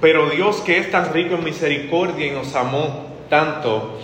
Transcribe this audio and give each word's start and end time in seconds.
Pero 0.00 0.30
Dios 0.30 0.62
que 0.62 0.78
es 0.78 0.90
tan 0.90 1.12
rico 1.12 1.34
en 1.34 1.44
misericordia 1.44 2.26
y 2.26 2.30
nos 2.30 2.54
amó 2.54 3.06
tanto, 3.28 3.98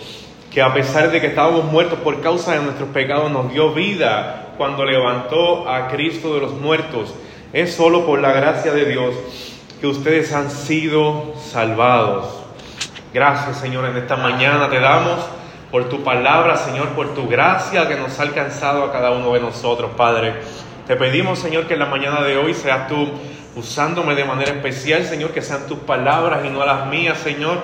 que 0.52 0.62
a 0.62 0.72
pesar 0.72 1.10
de 1.10 1.20
que 1.20 1.28
estábamos 1.28 1.64
muertos 1.64 1.98
por 2.00 2.20
causa 2.20 2.52
de 2.52 2.60
nuestros 2.60 2.88
pecados, 2.90 3.30
nos 3.30 3.52
dio 3.52 3.72
vida 3.72 4.54
cuando 4.56 4.84
levantó 4.84 5.68
a 5.68 5.88
Cristo 5.88 6.34
de 6.34 6.40
los 6.40 6.52
muertos. 6.52 7.14
Es 7.52 7.74
solo 7.74 8.06
por 8.06 8.20
la 8.20 8.32
gracia 8.32 8.72
de 8.72 8.84
Dios 8.86 9.14
que 9.80 9.86
ustedes 9.86 10.32
han 10.32 10.50
sido 10.50 11.34
salvados. 11.38 12.42
Gracias 13.12 13.58
Señor, 13.58 13.86
en 13.86 13.96
esta 13.96 14.16
mañana 14.16 14.68
te 14.68 14.80
damos 14.80 15.20
por 15.70 15.88
tu 15.88 16.02
palabra, 16.02 16.56
Señor, 16.56 16.88
por 16.90 17.14
tu 17.14 17.28
gracia 17.28 17.88
que 17.88 17.96
nos 17.96 18.18
ha 18.18 18.22
alcanzado 18.22 18.84
a 18.84 18.92
cada 18.92 19.10
uno 19.10 19.32
de 19.34 19.40
nosotros, 19.40 19.90
Padre. 19.96 20.34
Te 20.86 20.96
pedimos, 20.96 21.38
Señor, 21.38 21.66
que 21.66 21.74
en 21.74 21.80
la 21.80 21.86
mañana 21.86 22.22
de 22.22 22.36
hoy 22.36 22.54
seas 22.54 22.88
tú 22.88 23.08
usándome 23.56 24.14
de 24.14 24.24
manera 24.24 24.52
especial, 24.52 25.04
Señor, 25.04 25.32
que 25.32 25.42
sean 25.42 25.66
tus 25.66 25.78
palabras 25.78 26.44
y 26.44 26.50
no 26.50 26.64
las 26.64 26.86
mías, 26.86 27.18
Señor. 27.18 27.58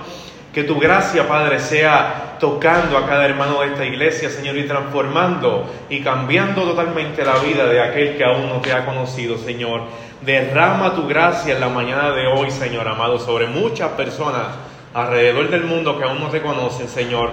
Que 0.53 0.65
tu 0.65 0.79
gracia, 0.79 1.29
Padre, 1.29 1.61
sea 1.61 2.37
tocando 2.41 2.99
a 2.99 3.07
cada 3.07 3.25
hermano 3.25 3.61
de 3.61 3.69
esta 3.69 3.85
iglesia, 3.85 4.29
Señor, 4.29 4.57
y 4.57 4.67
transformando 4.67 5.71
y 5.89 6.01
cambiando 6.03 6.63
totalmente 6.63 7.25
la 7.25 7.37
vida 7.37 7.67
de 7.67 7.81
aquel 7.81 8.17
que 8.17 8.25
aún 8.25 8.49
no 8.49 8.61
te 8.61 8.73
ha 8.73 8.85
conocido, 8.85 9.39
Señor. 9.39 9.83
Derrama 10.23 10.95
tu 10.95 11.07
gracia 11.07 11.55
en 11.55 11.61
la 11.61 11.69
mañana 11.69 12.11
de 12.11 12.27
hoy, 12.27 12.51
Señor 12.51 12.87
amado, 12.89 13.19
sobre 13.19 13.47
muchas 13.47 13.91
personas 13.93 14.49
alrededor 14.93 15.49
del 15.51 15.65
mundo 15.65 15.99
que 15.99 16.05
aún 16.05 16.21
no 16.21 16.29
te 16.29 16.43
conocen, 16.43 16.89
Señor. 16.89 17.31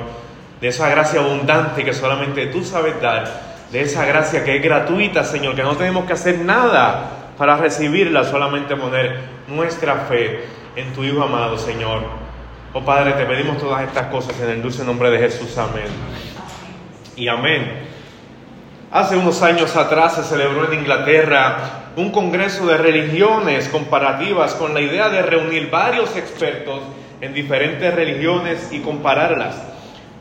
De 0.61 0.69
esa 0.69 0.89
gracia 0.89 1.19
abundante 1.19 1.83
que 1.83 1.93
solamente 1.93 2.47
tú 2.47 2.63
sabes 2.63 3.01
dar. 3.01 3.49
De 3.71 3.81
esa 3.81 4.05
gracia 4.05 4.43
que 4.43 4.57
es 4.57 4.63
gratuita, 4.63 5.23
Señor, 5.23 5.55
que 5.55 5.63
no 5.63 5.75
tenemos 5.75 6.05
que 6.05 6.13
hacer 6.13 6.39
nada 6.39 7.18
para 7.39 7.55
recibirla, 7.55 8.25
solamente 8.25 8.75
poner 8.75 9.17
nuestra 9.47 9.95
fe 10.09 10.43
en 10.75 10.91
tu 10.91 11.05
Hijo 11.05 11.23
amado, 11.23 11.57
Señor. 11.57 12.01
Oh 12.73 12.81
Padre, 12.81 13.13
te 13.13 13.25
pedimos 13.25 13.57
todas 13.57 13.81
estas 13.81 14.07
cosas 14.07 14.37
en 14.41 14.49
el 14.49 14.61
dulce 14.61 14.83
nombre 14.83 15.09
de 15.09 15.19
Jesús. 15.19 15.57
Amén. 15.57 15.87
Y 17.15 17.29
amén. 17.29 17.87
Hace 18.91 19.15
unos 19.15 19.41
años 19.41 19.73
atrás 19.77 20.15
se 20.15 20.23
celebró 20.23 20.69
en 20.69 20.79
Inglaterra 20.79 21.91
un 21.95 22.11
congreso 22.11 22.67
de 22.67 22.77
religiones 22.77 23.69
comparativas 23.69 24.53
con 24.55 24.73
la 24.73 24.81
idea 24.81 25.07
de 25.07 25.21
reunir 25.21 25.69
varios 25.71 26.17
expertos 26.17 26.81
en 27.21 27.33
diferentes 27.33 27.95
religiones 27.95 28.69
y 28.73 28.79
compararlas. 28.79 29.55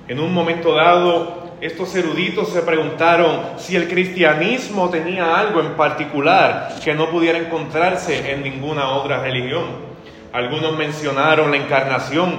En 0.06 0.20
un 0.20 0.32
momento 0.32 0.72
dado, 0.72 1.37
estos 1.60 1.94
eruditos 1.96 2.50
se 2.50 2.62
preguntaron 2.62 3.40
si 3.56 3.74
el 3.74 3.88
cristianismo 3.88 4.90
tenía 4.90 5.36
algo 5.36 5.60
en 5.60 5.72
particular 5.72 6.76
que 6.84 6.94
no 6.94 7.10
pudiera 7.10 7.38
encontrarse 7.38 8.32
en 8.32 8.44
ninguna 8.44 8.90
otra 8.90 9.22
religión. 9.22 9.64
Algunos 10.32 10.76
mencionaron 10.76 11.50
la 11.50 11.56
encarnación, 11.56 12.34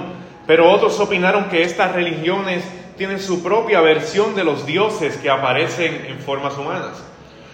pero 0.46 0.70
otros 0.70 0.98
opinaron 1.00 1.50
que 1.50 1.62
estas 1.62 1.92
religiones 1.92 2.64
tienen 2.96 3.20
su 3.20 3.42
propia 3.42 3.80
versión 3.82 4.34
de 4.34 4.44
los 4.44 4.64
dioses 4.64 5.16
que 5.18 5.28
aparecen 5.28 6.06
en 6.06 6.18
formas 6.18 6.56
humanas. 6.56 7.02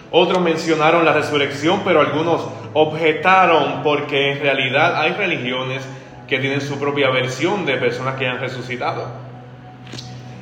Otros 0.09 0.41
mencionaron 0.41 1.03
la 1.03 1.11
resurrección, 1.11 1.81
pero 1.83 1.99
algunos 1.99 2.47
objetaron 2.73 3.83
porque 3.83 4.31
en 4.31 4.39
realidad 4.39 5.01
hay 5.01 5.11
religiones 5.13 5.83
que 6.29 6.39
tienen 6.39 6.61
su 6.61 6.79
propia 6.79 7.09
versión 7.09 7.65
de 7.65 7.75
personas 7.75 8.15
que 8.15 8.27
han 8.27 8.39
resucitado. 8.39 9.26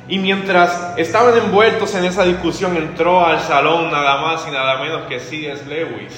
Y 0.08 0.18
mientras 0.20 0.94
estaban 0.96 1.36
envueltos 1.36 1.94
en 1.96 2.04
esa 2.04 2.24
discusión, 2.24 2.76
entró 2.76 3.26
al 3.26 3.40
salón 3.40 3.90
nada 3.90 4.20
más 4.20 4.46
y 4.46 4.52
nada 4.52 4.80
menos 4.80 5.02
que 5.08 5.18
C.S. 5.18 5.64
Lewis, 5.66 6.14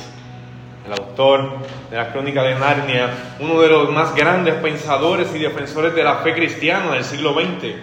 el 0.85 0.93
autor 0.93 1.57
de 1.91 1.97
la 1.97 2.13
Crónica 2.13 2.43
de 2.43 2.55
Narnia, 2.55 3.09
uno 3.41 3.61
de 3.61 3.69
los 3.69 3.91
más 3.91 4.15
grandes 4.15 4.57
pensadores 4.57 5.35
y 5.35 5.39
defensores 5.39 5.95
de 5.95 6.05
la 6.05 6.17
fe 6.17 6.35
cristiana 6.35 6.93
del 6.93 7.05
siglo 7.05 7.33
XX. 7.33 7.77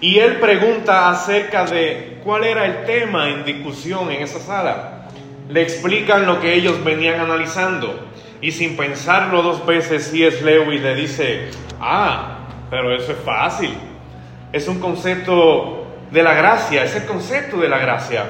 Y 0.00 0.20
él 0.20 0.36
pregunta 0.36 1.10
acerca 1.10 1.64
de 1.64 2.20
cuál 2.22 2.44
era 2.44 2.64
el 2.64 2.84
tema 2.84 3.28
en 3.28 3.44
discusión 3.44 4.12
en 4.12 4.22
esa 4.22 4.38
sala. 4.38 5.08
Le 5.48 5.62
explican 5.62 6.24
lo 6.24 6.40
que 6.40 6.54
ellos 6.54 6.84
venían 6.84 7.20
analizando. 7.20 8.06
Y 8.40 8.52
sin 8.52 8.76
pensarlo 8.76 9.42
dos 9.42 9.66
veces, 9.66 10.08
C.S. 10.08 10.44
Lewis 10.44 10.80
le 10.80 10.94
dice, 10.94 11.50
ah, 11.80 12.46
pero 12.70 12.94
eso 12.94 13.10
es 13.10 13.18
fácil 13.24 13.87
es 14.52 14.68
un 14.68 14.80
concepto 14.80 15.86
de 16.10 16.22
la 16.22 16.34
gracia, 16.34 16.84
es 16.84 16.94
el 16.96 17.04
concepto 17.04 17.58
de 17.58 17.68
la 17.68 17.78
gracia. 17.78 18.26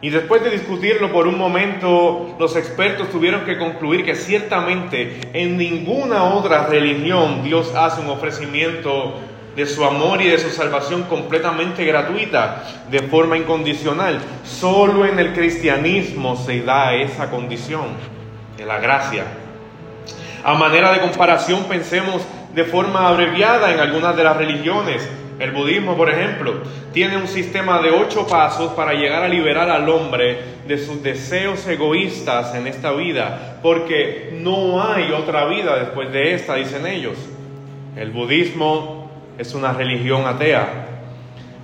Y 0.00 0.10
después 0.10 0.42
de 0.44 0.50
discutirlo 0.50 1.10
por 1.10 1.26
un 1.26 1.38
momento, 1.38 2.36
los 2.38 2.54
expertos 2.56 3.10
tuvieron 3.10 3.44
que 3.44 3.58
concluir 3.58 4.04
que 4.04 4.14
ciertamente 4.14 5.20
en 5.32 5.56
ninguna 5.56 6.24
otra 6.24 6.66
religión 6.66 7.42
Dios 7.42 7.74
hace 7.74 8.02
un 8.02 8.10
ofrecimiento 8.10 9.14
de 9.56 9.64
su 9.64 9.84
amor 9.84 10.20
y 10.20 10.28
de 10.28 10.38
su 10.38 10.50
salvación 10.50 11.04
completamente 11.04 11.84
gratuita, 11.86 12.62
de 12.90 13.00
forma 13.00 13.38
incondicional. 13.38 14.20
Solo 14.44 15.06
en 15.06 15.18
el 15.18 15.32
cristianismo 15.32 16.36
se 16.36 16.60
da 16.60 16.94
esa 16.94 17.30
condición 17.30 17.86
de 18.58 18.66
la 18.66 18.78
gracia. 18.78 19.24
A 20.44 20.54
manera 20.54 20.92
de 20.92 21.00
comparación, 21.00 21.64
pensemos 21.64 22.22
de 22.54 22.64
forma 22.64 23.08
abreviada 23.08 23.72
en 23.72 23.80
algunas 23.80 24.14
de 24.14 24.24
las 24.24 24.36
religiones. 24.36 25.08
El 25.38 25.50
budismo, 25.50 25.96
por 25.96 26.08
ejemplo, 26.08 26.54
tiene 26.94 27.18
un 27.18 27.28
sistema 27.28 27.82
de 27.82 27.90
ocho 27.90 28.26
pasos 28.26 28.72
para 28.72 28.94
llegar 28.94 29.22
a 29.22 29.28
liberar 29.28 29.68
al 29.68 29.86
hombre 29.88 30.38
de 30.66 30.78
sus 30.78 31.02
deseos 31.02 31.66
egoístas 31.66 32.54
en 32.54 32.66
esta 32.66 32.92
vida, 32.92 33.58
porque 33.62 34.30
no 34.40 34.82
hay 34.82 35.12
otra 35.12 35.44
vida 35.44 35.76
después 35.78 36.10
de 36.10 36.32
esta, 36.32 36.54
dicen 36.54 36.86
ellos. 36.86 37.18
El 37.96 38.12
budismo 38.12 39.10
es 39.36 39.54
una 39.54 39.74
religión 39.74 40.26
atea. 40.26 40.86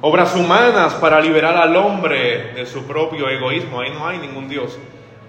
Obras 0.03 0.37
humanas 0.37 0.95
para 0.95 1.21
liberar 1.21 1.57
al 1.57 1.75
hombre 1.77 2.53
de 2.55 2.67
su 2.67 2.87
propio 2.87 3.29
egoísmo, 3.31 3.81
ahí 3.81 3.91
no 3.91 4.07
hay 4.07 4.19
ningún 4.19 4.49
Dios. 4.49 4.79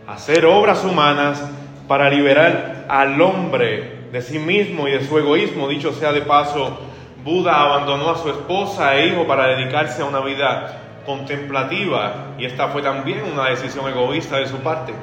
Hacer 0.06 0.46
obras 0.46 0.84
humanas 0.84 1.42
para 1.88 2.10
liberar 2.10 2.86
al 2.90 3.22
hombre 3.22 4.04
de 4.12 4.22
sí 4.22 4.38
mismo 4.38 4.88
y 4.88 4.92
de 4.92 5.06
su 5.06 5.18
egoísmo, 5.18 5.70
dicho 5.70 5.94
sea 5.94 6.12
de 6.12 6.22
paso, 6.22 6.80
Buda 7.24 7.62
abandonó 7.62 8.10
a 8.10 8.18
su 8.18 8.30
esposa 8.30 8.96
e 8.96 9.08
hijo 9.08 9.26
para 9.26 9.48
dedicarse 9.48 10.02
a 10.02 10.06
una 10.06 10.20
vida 10.20 10.80
contemplativa 11.06 12.34
y 12.38 12.46
esta 12.46 12.68
fue 12.70 12.82
también 12.82 13.24
una 13.32 13.50
decisión 13.50 13.88
egoísta 13.88 14.38
de 14.38 14.48
su 14.48 14.58
parte. 14.58 14.94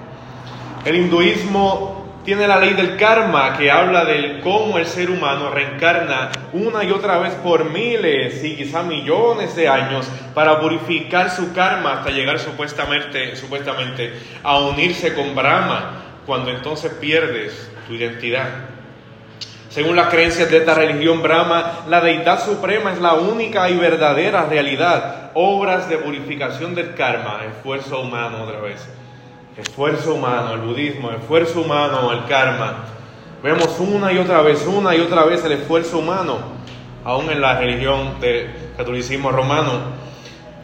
El 0.84 0.96
hinduismo 0.96 2.00
tiene 2.24 2.46
la 2.46 2.58
ley 2.58 2.74
del 2.74 2.96
karma 2.96 3.56
que 3.56 3.70
habla 3.70 4.04
de 4.04 4.40
cómo 4.42 4.76
el 4.76 4.84
ser 4.84 5.10
humano 5.10 5.50
reencarna 5.50 6.30
una 6.52 6.84
y 6.84 6.90
otra 6.90 7.18
vez 7.18 7.34
por 7.36 7.70
miles 7.70 8.44
y 8.44 8.56
quizá 8.56 8.82
millones 8.82 9.56
de 9.56 9.68
años 9.68 10.06
para 10.34 10.60
purificar 10.60 11.30
su 11.30 11.54
karma 11.54 11.94
hasta 11.94 12.10
llegar 12.10 12.38
supuestamente, 12.38 13.34
supuestamente 13.36 14.12
a 14.42 14.58
unirse 14.58 15.14
con 15.14 15.34
Brahma, 15.34 16.02
cuando 16.26 16.50
entonces 16.50 16.92
pierdes 17.00 17.70
tu 17.86 17.94
identidad. 17.94 18.48
Según 19.70 19.94
las 19.94 20.08
creencias 20.08 20.50
de 20.50 20.56
esta 20.56 20.74
religión 20.74 21.22
Brahma, 21.22 21.84
la 21.88 22.00
deidad 22.00 22.44
suprema 22.44 22.92
es 22.92 23.00
la 23.00 23.14
única 23.14 23.70
y 23.70 23.76
verdadera 23.76 24.46
realidad. 24.46 25.30
Obras 25.34 25.88
de 25.88 25.96
purificación 25.98 26.74
del 26.74 26.96
karma, 26.96 27.42
esfuerzo 27.48 28.00
humano 28.00 28.42
otra 28.42 28.58
vez. 28.58 28.84
Esfuerzo 29.56 30.14
humano, 30.14 30.54
el 30.54 30.62
budismo, 30.62 31.12
esfuerzo 31.12 31.60
humano, 31.60 32.10
el 32.10 32.24
karma. 32.24 32.84
Vemos 33.44 33.78
una 33.78 34.12
y 34.12 34.18
otra 34.18 34.42
vez, 34.42 34.66
una 34.66 34.96
y 34.96 35.00
otra 35.02 35.22
vez 35.22 35.44
el 35.44 35.52
esfuerzo 35.52 35.98
humano, 36.00 36.38
aún 37.04 37.30
en 37.30 37.40
la 37.40 37.56
religión 37.60 38.18
del 38.20 38.50
catolicismo 38.76 39.30
romano. 39.30 39.70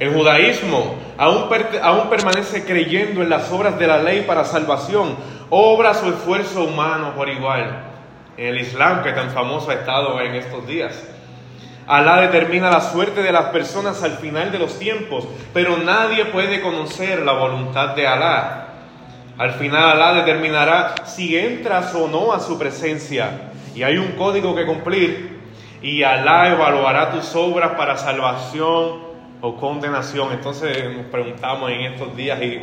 El 0.01 0.15
judaísmo 0.15 0.97
aún, 1.17 1.45
aún 1.81 2.11
permanece 2.11 2.65
creyendo 2.65 3.23
en 3.23 3.31
las 3.31 3.53
obras 3.53 3.79
de 3.79 3.87
la 3.87 4.03
ley 4.03 4.25
para 4.27 4.45
salvación, 4.45 5.15
obras 5.49 6.03
o 6.03 6.09
esfuerzo 6.09 6.65
humano 6.65 7.13
por 7.15 7.29
igual 7.29 7.86
en 8.37 8.47
el 8.47 8.61
Islam 8.61 9.03
que 9.03 9.13
tan 9.13 9.31
famoso 9.31 9.71
ha 9.71 9.75
estado 9.75 10.21
en 10.21 10.35
estos 10.35 10.67
días. 10.67 11.03
Alá 11.87 12.21
determina 12.21 12.69
la 12.69 12.81
suerte 12.81 13.23
de 13.23 13.31
las 13.31 13.47
personas 13.47 14.03
al 14.03 14.19
final 14.19 14.51
de 14.51 14.59
los 14.59 14.79
tiempos, 14.79 15.27
pero 15.55 15.77
nadie 15.79 16.25
puede 16.27 16.61
conocer 16.61 17.23
la 17.23 17.33
voluntad 17.33 17.95
de 17.95 18.07
Alá. 18.07 18.69
Al 19.39 19.53
final 19.53 19.93
Alá 19.93 20.15
determinará 20.15 20.95
si 21.05 21.39
entras 21.39 21.95
o 21.95 22.09
no 22.09 22.33
a 22.33 22.41
su 22.41 22.59
presencia 22.59 23.53
y 23.75 23.83
hay 23.85 23.99
un 23.99 24.13
código 24.13 24.55
que 24.55 24.67
cumplir 24.67 25.39
y 25.81 26.03
Alá 26.03 26.49
evaluará 26.49 27.13
tus 27.13 27.37
obras 27.37 27.73
para 27.77 27.97
salvación 27.97 29.07
o 29.41 29.57
condenación. 29.57 30.33
Entonces 30.33 30.97
nos 30.97 31.07
preguntamos 31.07 31.71
en 31.71 31.83
estos 31.83 32.17
días 32.17 32.43
y 32.43 32.63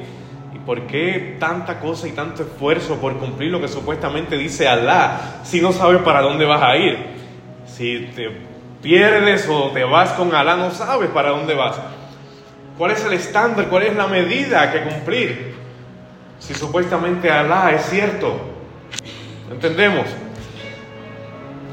¿Por 0.66 0.88
qué 0.88 1.38
tanta 1.40 1.80
cosa 1.80 2.08
y 2.08 2.12
tanto 2.12 2.44
esfuerzo 2.44 2.96
por 2.96 3.18
cumplir 3.18 3.52
lo 3.52 3.60
que 3.60 3.68
supuestamente 3.68 4.38
dice 4.38 4.68
Alá 4.68 5.42
si 5.44 5.60
no 5.60 5.72
sabes 5.74 6.02
para 6.02 6.22
dónde 6.22 6.46
vas 6.46 6.62
a 6.62 6.78
ir? 6.78 6.98
Si 7.66 8.12
te 8.16 8.30
pierdes 8.82 9.48
o 9.50 9.72
te 9.72 9.84
vas 9.84 10.12
con 10.12 10.34
Alá, 10.34 10.56
no 10.56 10.72
sabes 10.72 11.10
para 11.10 11.30
dónde 11.30 11.54
vas. 11.54 11.78
¿Cuál 12.78 12.92
es 12.92 13.04
el 13.06 13.14
estándar? 13.14 13.68
¿Cuál 13.68 13.84
es 13.84 13.96
la 13.96 14.08
medida 14.08 14.72
que 14.72 14.84
cumplir? 14.84 15.54
Si 16.40 16.54
supuestamente 16.54 17.30
Alá 17.30 17.72
es 17.72 17.84
cierto. 17.84 18.40
¿Entendemos? 19.52 20.06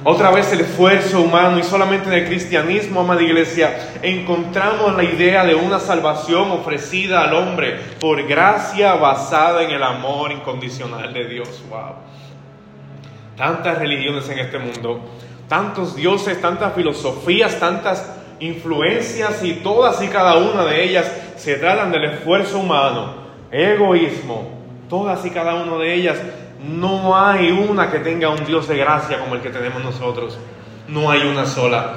Otra 0.02 0.31
vez 0.31 0.50
el 0.52 0.62
esfuerzo 0.62 1.20
humano 1.20 1.58
y 1.58 1.62
solamente 1.62 2.08
en 2.08 2.14
el 2.14 2.26
cristianismo, 2.26 3.00
amada 3.00 3.20
iglesia, 3.20 3.99
encontramos 4.00 4.97
la 4.97 5.05
idea 5.05 5.44
de 5.44 5.55
una 5.55 5.79
salvación 5.79 6.50
ofrecida 6.52 7.23
al 7.23 7.35
hombre 7.35 7.79
por 8.00 8.26
gracia 8.26 8.94
basada 8.94 9.62
en 9.62 9.73
el 9.73 9.82
amor 9.82 10.32
incondicional 10.32 11.12
de 11.12 11.29
Dios. 11.29 11.62
Wow. 11.69 11.97
Tantas 13.37 13.79
religiones 13.79 14.26
en 14.31 14.38
este 14.38 14.58
mundo, 14.58 15.00
tantos 15.49 15.94
dioses, 15.94 16.41
tantas 16.41 16.73
filosofías, 16.75 17.61
tantas 17.61 18.11
influencias 18.41 19.44
y 19.44 19.52
todas 19.55 20.00
y 20.02 20.08
cada 20.08 20.38
una 20.38 20.64
de 20.64 20.82
ellas 20.82 21.12
se 21.37 21.56
tratan 21.56 21.93
del 21.93 22.05
esfuerzo 22.05 22.61
humano, 22.61 23.17
egoísmo, 23.52 24.49
todas 24.88 25.26
y 25.26 25.31
cada 25.31 25.56
una 25.56 25.76
de 25.76 25.94
ellas 25.94 26.17
no 26.64 27.16
hay 27.18 27.50
una 27.50 27.90
que 27.90 28.00
tenga 28.00 28.28
un 28.28 28.44
Dios 28.44 28.68
de 28.68 28.76
gracia 28.76 29.18
como 29.18 29.34
el 29.34 29.40
que 29.40 29.50
tenemos 29.50 29.82
nosotros. 29.82 30.38
No 30.88 31.10
hay 31.10 31.22
una 31.22 31.46
sola. 31.46 31.94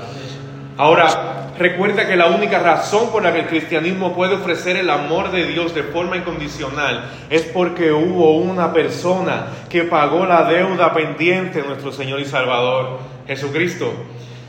Ahora, 0.78 1.52
recuerda 1.58 2.08
que 2.08 2.16
la 2.16 2.28
única 2.28 2.60
razón 2.60 3.12
por 3.12 3.24
la 3.24 3.34
que 3.34 3.42
el 3.42 3.48
cristianismo 3.48 4.16
puede 4.16 4.36
ofrecer 4.36 4.78
el 4.78 4.90
amor 4.90 5.32
de 5.32 5.46
Dios 5.46 5.76
de 5.76 5.84
forma 5.84 6.18
incondicional 6.18 7.12
es 7.30 7.44
porque 7.44 7.92
hubo 7.92 8.38
una 8.38 8.74
persona 8.74 9.48
que 9.70 9.84
pagó 9.84 10.26
la 10.26 10.46
deuda 10.46 10.94
pendiente 10.94 11.62
de 11.62 11.68
nuestro 11.68 11.92
Señor 11.92 12.20
y 12.22 12.26
Salvador, 12.26 13.00
Jesucristo. 13.28 13.92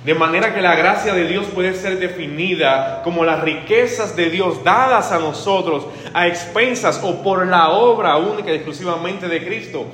De 0.05 0.15
manera 0.15 0.55
que 0.55 0.61
la 0.61 0.77
gracia 0.77 1.15
de 1.15 1.27
Dios 1.27 1.47
puede 1.47 1.73
ser 1.73 1.99
definida 1.99 3.01
como 3.03 3.25
las 3.25 3.41
riquezas 3.41 4.15
de 4.15 4.29
Dios 4.29 4.63
dadas 4.63 5.11
a 5.13 5.19
nosotros 5.19 5.87
a 6.13 6.29
expensas 6.29 7.01
o 7.03 7.23
por 7.23 7.47
la 7.47 7.71
obra 7.71 8.19
única 8.19 8.53
y 8.53 8.57
exclusivamente 8.57 9.29
de 9.29 9.43
Cristo, 9.43 9.87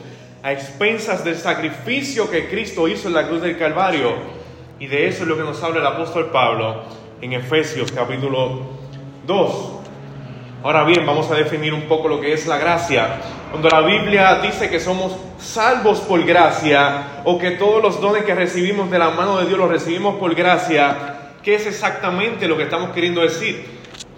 a 0.42 0.50
expensas 0.50 1.24
del 1.24 1.36
sacrificio 1.36 2.28
que 2.28 2.48
Cristo 2.48 2.88
hizo 2.88 3.06
en 3.06 3.14
la 3.14 3.28
cruz 3.28 3.40
del 3.40 3.56
Calvario. 3.56 4.14
Y 4.80 4.88
de 4.88 5.06
eso 5.06 5.22
es 5.22 5.28
lo 5.28 5.36
que 5.36 5.44
nos 5.44 5.62
habla 5.62 5.78
el 5.78 5.86
apóstol 5.86 6.30
Pablo 6.32 6.82
en 7.20 7.32
Efesios 7.32 7.92
capítulo 7.92 8.62
2. 9.28 9.79
Ahora 10.62 10.84
bien, 10.84 11.06
vamos 11.06 11.30
a 11.30 11.36
definir 11.36 11.72
un 11.72 11.84
poco 11.84 12.06
lo 12.06 12.20
que 12.20 12.34
es 12.34 12.46
la 12.46 12.58
gracia. 12.58 13.16
Cuando 13.50 13.70
la 13.70 13.80
Biblia 13.80 14.40
dice 14.42 14.68
que 14.68 14.78
somos 14.78 15.16
salvos 15.38 16.00
por 16.00 16.22
gracia 16.22 17.22
o 17.24 17.38
que 17.38 17.52
todos 17.52 17.82
los 17.82 17.98
dones 17.98 18.24
que 18.24 18.34
recibimos 18.34 18.90
de 18.90 18.98
la 18.98 19.08
mano 19.08 19.38
de 19.38 19.46
Dios 19.46 19.58
los 19.58 19.70
recibimos 19.70 20.16
por 20.16 20.34
gracia, 20.34 21.30
¿qué 21.42 21.54
es 21.54 21.66
exactamente 21.66 22.46
lo 22.46 22.58
que 22.58 22.64
estamos 22.64 22.90
queriendo 22.90 23.22
decir? 23.22 23.64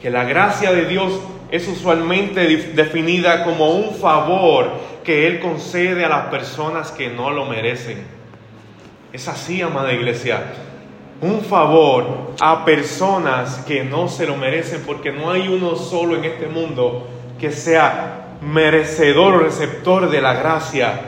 Que 0.00 0.10
la 0.10 0.24
gracia 0.24 0.72
de 0.72 0.86
Dios 0.86 1.12
es 1.52 1.68
usualmente 1.68 2.44
definida 2.74 3.44
como 3.44 3.70
un 3.70 3.94
favor 3.94 4.72
que 5.04 5.28
Él 5.28 5.38
concede 5.38 6.04
a 6.04 6.08
las 6.08 6.26
personas 6.26 6.90
que 6.90 7.08
no 7.08 7.30
lo 7.30 7.44
merecen. 7.44 8.04
Es 9.12 9.28
así, 9.28 9.62
amada 9.62 9.92
iglesia 9.92 10.42
un 11.22 11.40
favor 11.42 12.32
a 12.40 12.64
personas 12.64 13.58
que 13.64 13.84
no 13.84 14.08
se 14.08 14.26
lo 14.26 14.36
merecen, 14.36 14.82
porque 14.84 15.12
no 15.12 15.30
hay 15.30 15.46
uno 15.46 15.76
solo 15.76 16.16
en 16.16 16.24
este 16.24 16.48
mundo 16.48 17.06
que 17.38 17.52
sea 17.52 18.38
merecedor 18.42 19.34
o 19.34 19.38
receptor 19.38 20.10
de 20.10 20.20
la 20.20 20.34
gracia 20.34 21.00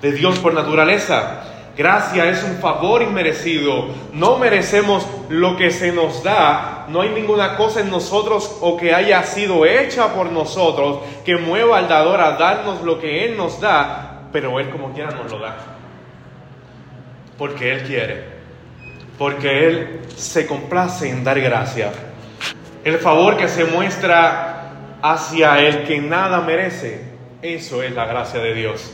de 0.00 0.12
Dios 0.12 0.40
por 0.40 0.52
naturaleza. 0.52 1.44
Gracia 1.76 2.28
es 2.28 2.42
un 2.42 2.56
favor 2.56 3.02
inmerecido. 3.02 3.86
No 4.12 4.36
merecemos 4.36 5.06
lo 5.28 5.56
que 5.56 5.70
se 5.70 5.92
nos 5.92 6.24
da. 6.24 6.86
No 6.88 7.00
hay 7.00 7.10
ninguna 7.10 7.56
cosa 7.56 7.80
en 7.80 7.90
nosotros 7.90 8.58
o 8.60 8.76
que 8.76 8.92
haya 8.92 9.22
sido 9.22 9.64
hecha 9.64 10.12
por 10.12 10.32
nosotros 10.32 10.98
que 11.24 11.36
mueva 11.36 11.78
al 11.78 11.88
dador 11.88 12.20
a 12.20 12.32
darnos 12.32 12.82
lo 12.82 12.98
que 12.98 13.24
Él 13.24 13.36
nos 13.36 13.60
da, 13.60 14.24
pero 14.32 14.58
Él 14.58 14.70
como 14.70 14.92
quiera 14.92 15.12
nos 15.12 15.30
lo 15.30 15.38
da. 15.38 15.56
Porque 17.38 17.72
Él 17.72 17.84
quiere 17.84 18.41
porque 19.22 19.68
Él 19.68 20.00
se 20.16 20.48
complace 20.48 21.08
en 21.08 21.22
dar 21.22 21.40
gracia. 21.40 21.92
El 22.82 22.98
favor 22.98 23.36
que 23.36 23.46
se 23.46 23.64
muestra 23.64 24.98
hacia 25.00 25.60
el 25.60 25.84
que 25.84 26.00
nada 26.00 26.40
merece, 26.40 27.04
eso 27.40 27.84
es 27.84 27.92
la 27.92 28.04
gracia 28.06 28.40
de 28.40 28.52
Dios. 28.52 28.92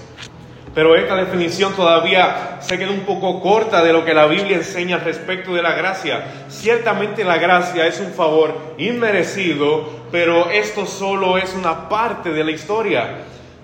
Pero 0.75 0.97
esta 0.97 1.17
definición 1.17 1.73
todavía 1.73 2.59
se 2.61 2.77
queda 2.77 2.91
un 2.91 3.07
poco 3.07 3.41
corta 3.41 3.83
de 3.83 3.95
lo 3.95 4.05
que 4.05 4.13
la 4.13 4.27
Biblia 4.27 4.59
enseña 4.59 4.99
respecto 4.99 5.55
de 5.55 5.63
la 5.63 5.73
gracia. 5.73 6.25
Ciertamente 6.51 7.25
la 7.25 7.39
gracia 7.39 7.87
es 7.87 7.99
un 7.99 8.13
favor 8.13 8.75
inmerecido, 8.77 9.89
pero 10.13 10.51
esto 10.51 10.85
solo 10.85 11.39
es 11.39 11.55
una 11.55 11.89
parte 11.89 12.35
de 12.35 12.45
la 12.45 12.51
historia. 12.51 13.17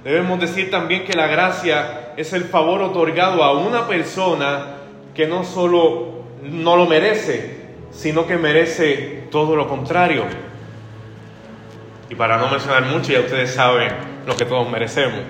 Debemos 0.02 0.40
decir 0.40 0.70
también 0.70 1.05
que 1.05 1.12
la 1.12 1.26
gracia 1.26 2.14
es 2.16 2.32
el 2.32 2.44
favor 2.44 2.81
otorgado 2.81 3.44
a 3.44 3.52
una 3.52 3.87
persona 3.87 4.76
que 5.14 5.26
no 5.26 5.44
solo 5.44 6.24
no 6.44 6.76
lo 6.76 6.87
merece, 6.87 7.56
sino 7.91 8.26
que 8.26 8.37
merece 8.37 9.25
todo 9.31 9.56
lo 9.56 9.69
contrario. 9.69 10.25
Y 12.11 12.14
para 12.14 12.37
no 12.37 12.49
mencionar 12.49 12.85
mucho, 12.85 13.12
ya 13.12 13.20
ustedes 13.20 13.55
saben 13.55 13.93
lo 14.26 14.37
que 14.37 14.44
todos 14.44 14.69
merecemos. 14.69 15.20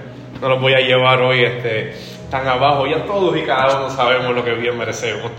No 0.40 0.48
los 0.48 0.60
voy 0.60 0.74
a 0.74 0.80
llevar 0.80 1.22
hoy 1.22 1.44
este, 1.44 1.94
tan 2.30 2.46
abajo, 2.46 2.86
ya 2.86 3.04
todos 3.04 3.36
y 3.36 3.42
cada 3.42 3.78
uno 3.78 3.90
sabemos 3.90 4.34
lo 4.34 4.44
que 4.44 4.54
bien 4.54 4.76
merecemos. 4.76 5.30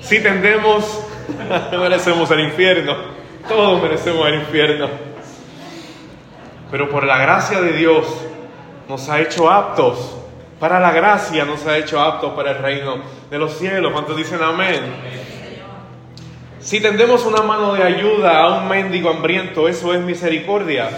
Si 0.00 0.20
tendemos, 0.20 1.04
merecemos 1.72 2.30
el 2.30 2.40
infierno, 2.40 2.94
todos 3.48 3.82
merecemos 3.82 4.28
el 4.28 4.34
infierno. 4.36 4.88
Pero 6.70 6.90
por 6.90 7.04
la 7.04 7.18
gracia 7.18 7.60
de 7.60 7.72
Dios 7.72 8.06
nos 8.88 9.08
ha 9.08 9.20
hecho 9.20 9.50
aptos 9.50 10.16
para 10.58 10.80
la 10.80 10.90
gracia 10.92 11.44
nos 11.44 11.66
ha 11.66 11.76
hecho 11.76 12.00
aptos 12.00 12.32
para 12.32 12.52
el 12.52 12.58
reino 12.58 12.96
de 13.30 13.38
los 13.38 13.58
cielos. 13.58 13.92
¿Cuántos 13.92 14.16
dicen 14.16 14.42
amén? 14.42 14.82
Si 16.60 16.80
tendemos 16.80 17.24
una 17.26 17.42
mano 17.42 17.74
de 17.74 17.82
ayuda 17.82 18.40
a 18.40 18.58
un 18.58 18.68
mendigo 18.68 19.10
hambriento, 19.10 19.68
eso 19.68 19.94
es 19.94 20.00
misericordia. 20.00 20.88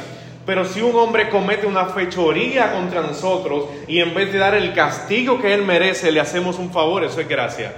Pero 0.47 0.65
si 0.65 0.81
un 0.81 0.97
hombre 0.97 1.29
comete 1.29 1.67
una 1.67 1.87
fechoría 1.87 2.73
contra 2.73 3.03
nosotros 3.03 3.67
y 3.87 4.01
en 4.01 4.15
vez 4.15 4.33
de 4.33 4.39
dar 4.39 4.55
el 4.55 4.73
castigo 4.73 5.41
que 5.41 5.53
él 5.53 5.65
merece, 5.65 6.11
le 6.11 6.21
hacemos 6.21 6.59
un 6.59 6.73
favor, 6.73 7.05
eso 7.05 7.21
es 7.21 7.29
gracia. 7.29 7.75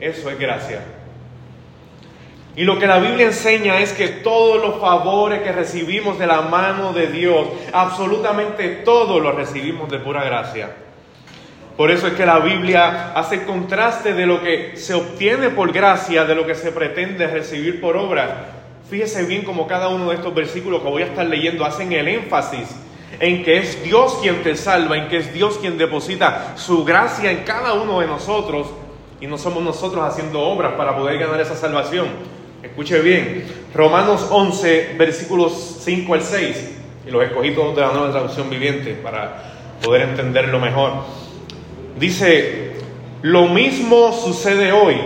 Eso 0.00 0.30
es 0.30 0.38
gracia. 0.38 0.97
Y 2.58 2.64
lo 2.64 2.76
que 2.76 2.88
la 2.88 2.98
Biblia 2.98 3.26
enseña 3.26 3.78
es 3.78 3.92
que 3.92 4.08
todos 4.08 4.60
los 4.60 4.80
favores 4.80 5.42
que 5.42 5.52
recibimos 5.52 6.18
de 6.18 6.26
la 6.26 6.40
mano 6.40 6.92
de 6.92 7.06
Dios, 7.06 7.46
absolutamente 7.72 8.80
todos 8.84 9.22
los 9.22 9.32
recibimos 9.36 9.88
de 9.88 10.00
pura 10.00 10.24
gracia. 10.24 10.70
Por 11.76 11.92
eso 11.92 12.08
es 12.08 12.14
que 12.14 12.26
la 12.26 12.40
Biblia 12.40 13.12
hace 13.14 13.44
contraste 13.44 14.12
de 14.12 14.26
lo 14.26 14.42
que 14.42 14.72
se 14.76 14.94
obtiene 14.94 15.50
por 15.50 15.70
gracia, 15.70 16.24
de 16.24 16.34
lo 16.34 16.48
que 16.48 16.56
se 16.56 16.72
pretende 16.72 17.28
recibir 17.28 17.80
por 17.80 17.96
obra. 17.96 18.46
Fíjese 18.90 19.24
bien 19.24 19.44
como 19.44 19.68
cada 19.68 19.86
uno 19.86 20.08
de 20.08 20.16
estos 20.16 20.34
versículos 20.34 20.82
que 20.82 20.88
voy 20.88 21.02
a 21.02 21.06
estar 21.06 21.26
leyendo 21.26 21.64
hacen 21.64 21.92
el 21.92 22.08
énfasis 22.08 22.74
en 23.20 23.44
que 23.44 23.58
es 23.58 23.84
Dios 23.84 24.18
quien 24.20 24.42
te 24.42 24.56
salva, 24.56 24.96
en 24.96 25.06
que 25.06 25.18
es 25.18 25.32
Dios 25.32 25.58
quien 25.58 25.78
deposita 25.78 26.54
su 26.56 26.84
gracia 26.84 27.30
en 27.30 27.44
cada 27.44 27.74
uno 27.74 28.00
de 28.00 28.08
nosotros 28.08 28.66
y 29.20 29.28
no 29.28 29.38
somos 29.38 29.62
nosotros 29.62 30.04
haciendo 30.04 30.40
obras 30.40 30.72
para 30.72 30.96
poder 30.96 31.20
ganar 31.20 31.40
esa 31.40 31.54
salvación. 31.54 32.37
Escuche 32.62 33.00
bien, 33.02 33.44
Romanos 33.72 34.26
11, 34.32 34.96
versículos 34.98 35.78
5 35.80 36.14
al 36.14 36.22
6, 36.22 36.76
y 37.06 37.10
los 37.12 37.22
escogí 37.22 37.52
todos 37.52 37.76
de 37.76 37.82
la 37.82 37.92
nueva 37.92 38.10
traducción 38.10 38.50
viviente 38.50 38.94
para 38.94 39.78
poder 39.80 40.02
entenderlo 40.02 40.58
mejor. 40.58 41.04
Dice, 42.00 42.72
lo 43.22 43.46
mismo 43.46 44.12
sucede 44.12 44.72
hoy, 44.72 44.96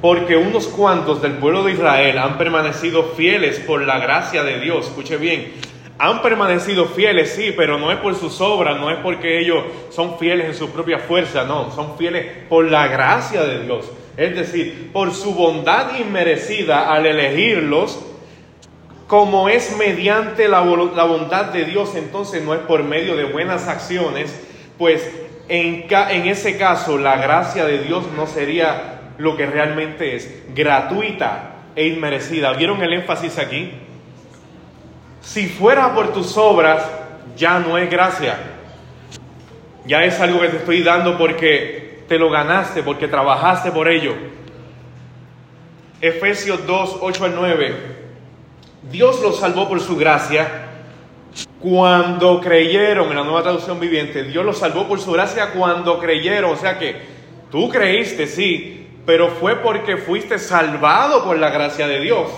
porque 0.00 0.36
unos 0.36 0.68
cuantos 0.68 1.20
del 1.20 1.32
pueblo 1.32 1.64
de 1.64 1.72
Israel 1.72 2.16
han 2.16 2.38
permanecido 2.38 3.02
fieles 3.16 3.58
por 3.58 3.82
la 3.82 3.98
gracia 3.98 4.44
de 4.44 4.60
Dios. 4.60 4.86
Escuche 4.86 5.16
bien, 5.16 5.52
han 5.98 6.22
permanecido 6.22 6.86
fieles, 6.86 7.32
sí, 7.32 7.52
pero 7.56 7.76
no 7.76 7.90
es 7.90 7.98
por 7.98 8.14
sus 8.14 8.40
obras, 8.40 8.78
no 8.78 8.88
es 8.88 8.98
porque 8.98 9.40
ellos 9.40 9.64
son 9.90 10.16
fieles 10.16 10.46
en 10.46 10.54
su 10.54 10.70
propia 10.70 11.00
fuerza, 11.00 11.42
no, 11.42 11.72
son 11.72 11.98
fieles 11.98 12.24
por 12.48 12.70
la 12.70 12.86
gracia 12.86 13.42
de 13.42 13.64
Dios. 13.64 13.90
Es 14.16 14.34
decir, 14.34 14.90
por 14.92 15.14
su 15.14 15.34
bondad 15.34 15.98
inmerecida 15.98 16.92
al 16.92 17.06
elegirlos, 17.06 17.98
como 19.06 19.48
es 19.48 19.76
mediante 19.76 20.46
la, 20.46 20.60
bondad 20.60 21.46
de 21.46 21.64
Dios, 21.64 21.96
entonces 21.96 22.44
no 22.44 22.54
es 22.54 22.60
por 22.60 22.84
medio 22.84 23.16
de 23.16 23.24
buenas 23.24 23.66
acciones, 23.66 24.32
pues 24.78 25.10
en, 25.48 25.86
en 25.90 26.26
ese 26.28 26.56
caso 26.56 26.96
la 26.96 27.16
gracia 27.16 27.64
de 27.64 27.78
Dios 27.78 28.04
no 28.16 28.26
sería 28.26 29.00
lo 29.18 29.36
que 29.36 29.46
realmente 29.46 30.16
es, 30.16 30.30
gratuita 30.54 31.56
e 31.74 31.86
inmerecida. 31.88 32.52
¿Vieron 32.52 32.82
el 32.82 32.92
énfasis 32.92 33.38
aquí? 33.38 33.72
Si 35.20 35.46
fuera 35.46 35.94
por 35.94 36.12
tus 36.12 36.36
obras, 36.36 36.82
ya 37.36 37.58
no 37.58 37.78
es 37.78 37.90
gracia. 37.90 38.36
Ya 39.86 40.04
es 40.04 40.20
algo 40.20 40.40
que 40.40 40.48
te 40.48 40.56
estoy 40.58 40.82
dando 40.82 41.18
porque 41.18 41.79
te 42.10 42.18
lo 42.18 42.28
ganaste 42.28 42.82
porque 42.82 43.06
trabajaste 43.06 43.70
por 43.70 43.88
ello. 43.88 44.16
Efesios 46.00 46.66
2, 46.66 46.96
8 47.02 47.24
al 47.24 47.36
9. 47.36 47.76
Dios 48.90 49.22
los 49.22 49.38
salvó 49.38 49.68
por 49.68 49.78
su 49.80 49.96
gracia 49.96 50.66
cuando 51.60 52.40
creyeron, 52.40 53.10
en 53.10 53.16
la 53.16 53.22
nueva 53.22 53.44
traducción 53.44 53.78
viviente, 53.78 54.24
Dios 54.24 54.44
los 54.44 54.58
salvó 54.58 54.88
por 54.88 54.98
su 54.98 55.12
gracia 55.12 55.52
cuando 55.52 56.00
creyeron. 56.00 56.50
O 56.50 56.56
sea 56.56 56.80
que 56.80 57.00
tú 57.48 57.68
creíste, 57.68 58.26
sí, 58.26 58.88
pero 59.06 59.28
fue 59.28 59.62
porque 59.62 59.96
fuiste 59.96 60.40
salvado 60.40 61.22
por 61.22 61.38
la 61.38 61.50
gracia 61.50 61.86
de 61.86 62.00
Dios. 62.00 62.28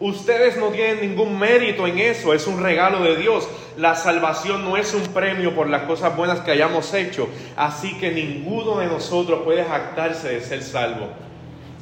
Ustedes 0.00 0.56
no 0.56 0.68
tienen 0.68 1.00
ningún 1.00 1.38
mérito 1.38 1.84
en 1.86 1.98
eso, 1.98 2.32
es 2.32 2.46
un 2.46 2.62
regalo 2.62 3.02
de 3.02 3.16
Dios. 3.16 3.48
La 3.76 3.96
salvación 3.96 4.64
no 4.64 4.76
es 4.76 4.94
un 4.94 5.02
premio 5.08 5.54
por 5.54 5.68
las 5.68 5.82
cosas 5.82 6.16
buenas 6.16 6.40
que 6.40 6.52
hayamos 6.52 6.94
hecho, 6.94 7.28
así 7.56 7.98
que 7.98 8.12
ninguno 8.12 8.78
de 8.78 8.86
nosotros 8.86 9.40
puede 9.44 9.64
jactarse 9.64 10.28
de 10.28 10.40
ser 10.40 10.62
salvo. 10.62 11.08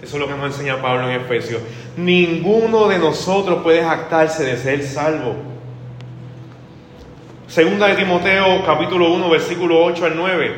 Eso 0.01 0.17
es 0.17 0.21
lo 0.21 0.27
que 0.27 0.35
nos 0.35 0.47
enseña 0.47 0.81
Pablo 0.81 1.11
en 1.11 1.21
Efesios. 1.21 1.61
Ninguno 1.97 2.89
de 2.89 2.99
nosotros 2.99 3.63
puede 3.63 3.83
jactarse 3.83 4.45
de 4.45 4.57
ser 4.57 4.83
salvo. 4.83 5.35
Segunda 7.49 7.87
de 7.89 7.97
Timoteo 7.97 8.65
capítulo 8.65 9.13
1 9.13 9.31
versículo 9.31 9.85
8 9.85 10.07
al 10.07 10.17
9. 10.17 10.55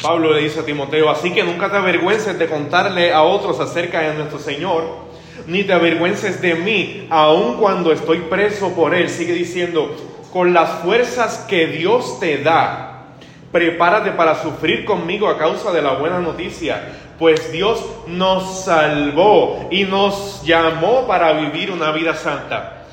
Pablo 0.00 0.32
le 0.32 0.42
dice 0.42 0.60
a 0.60 0.64
Timoteo, 0.64 1.10
así 1.10 1.32
que 1.32 1.42
nunca 1.42 1.70
te 1.70 1.76
avergüences 1.76 2.38
de 2.38 2.46
contarle 2.46 3.12
a 3.12 3.22
otros 3.22 3.58
acerca 3.58 4.00
de 4.00 4.14
nuestro 4.14 4.38
Señor, 4.38 5.07
ni 5.48 5.64
te 5.64 5.72
avergüences 5.72 6.42
de 6.42 6.54
mí, 6.54 7.06
aun 7.08 7.56
cuando 7.56 7.90
estoy 7.90 8.18
preso 8.18 8.74
por 8.74 8.94
Él. 8.94 9.08
Sigue 9.08 9.32
diciendo, 9.32 9.96
con 10.30 10.52
las 10.52 10.82
fuerzas 10.82 11.46
que 11.48 11.66
Dios 11.66 12.20
te 12.20 12.42
da, 12.42 13.06
prepárate 13.50 14.12
para 14.12 14.40
sufrir 14.42 14.84
conmigo 14.84 15.26
a 15.26 15.38
causa 15.38 15.72
de 15.72 15.80
la 15.80 15.94
buena 15.94 16.20
noticia, 16.20 16.92
pues 17.18 17.50
Dios 17.50 17.82
nos 18.06 18.64
salvó 18.66 19.66
y 19.70 19.84
nos 19.84 20.42
llamó 20.44 21.06
para 21.06 21.32
vivir 21.32 21.70
una 21.70 21.92
vida 21.92 22.14
santa. 22.14 22.84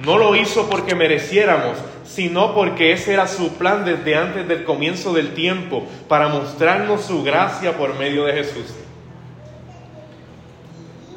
No 0.00 0.18
lo 0.18 0.34
hizo 0.34 0.68
porque 0.68 0.96
mereciéramos, 0.96 1.76
sino 2.04 2.54
porque 2.54 2.92
ese 2.92 3.12
era 3.12 3.28
su 3.28 3.52
plan 3.54 3.84
desde 3.84 4.16
antes 4.16 4.48
del 4.48 4.64
comienzo 4.64 5.12
del 5.12 5.32
tiempo, 5.34 5.86
para 6.08 6.26
mostrarnos 6.26 7.02
su 7.02 7.22
gracia 7.22 7.76
por 7.76 7.96
medio 7.96 8.24
de 8.24 8.32
Jesús. 8.32 8.74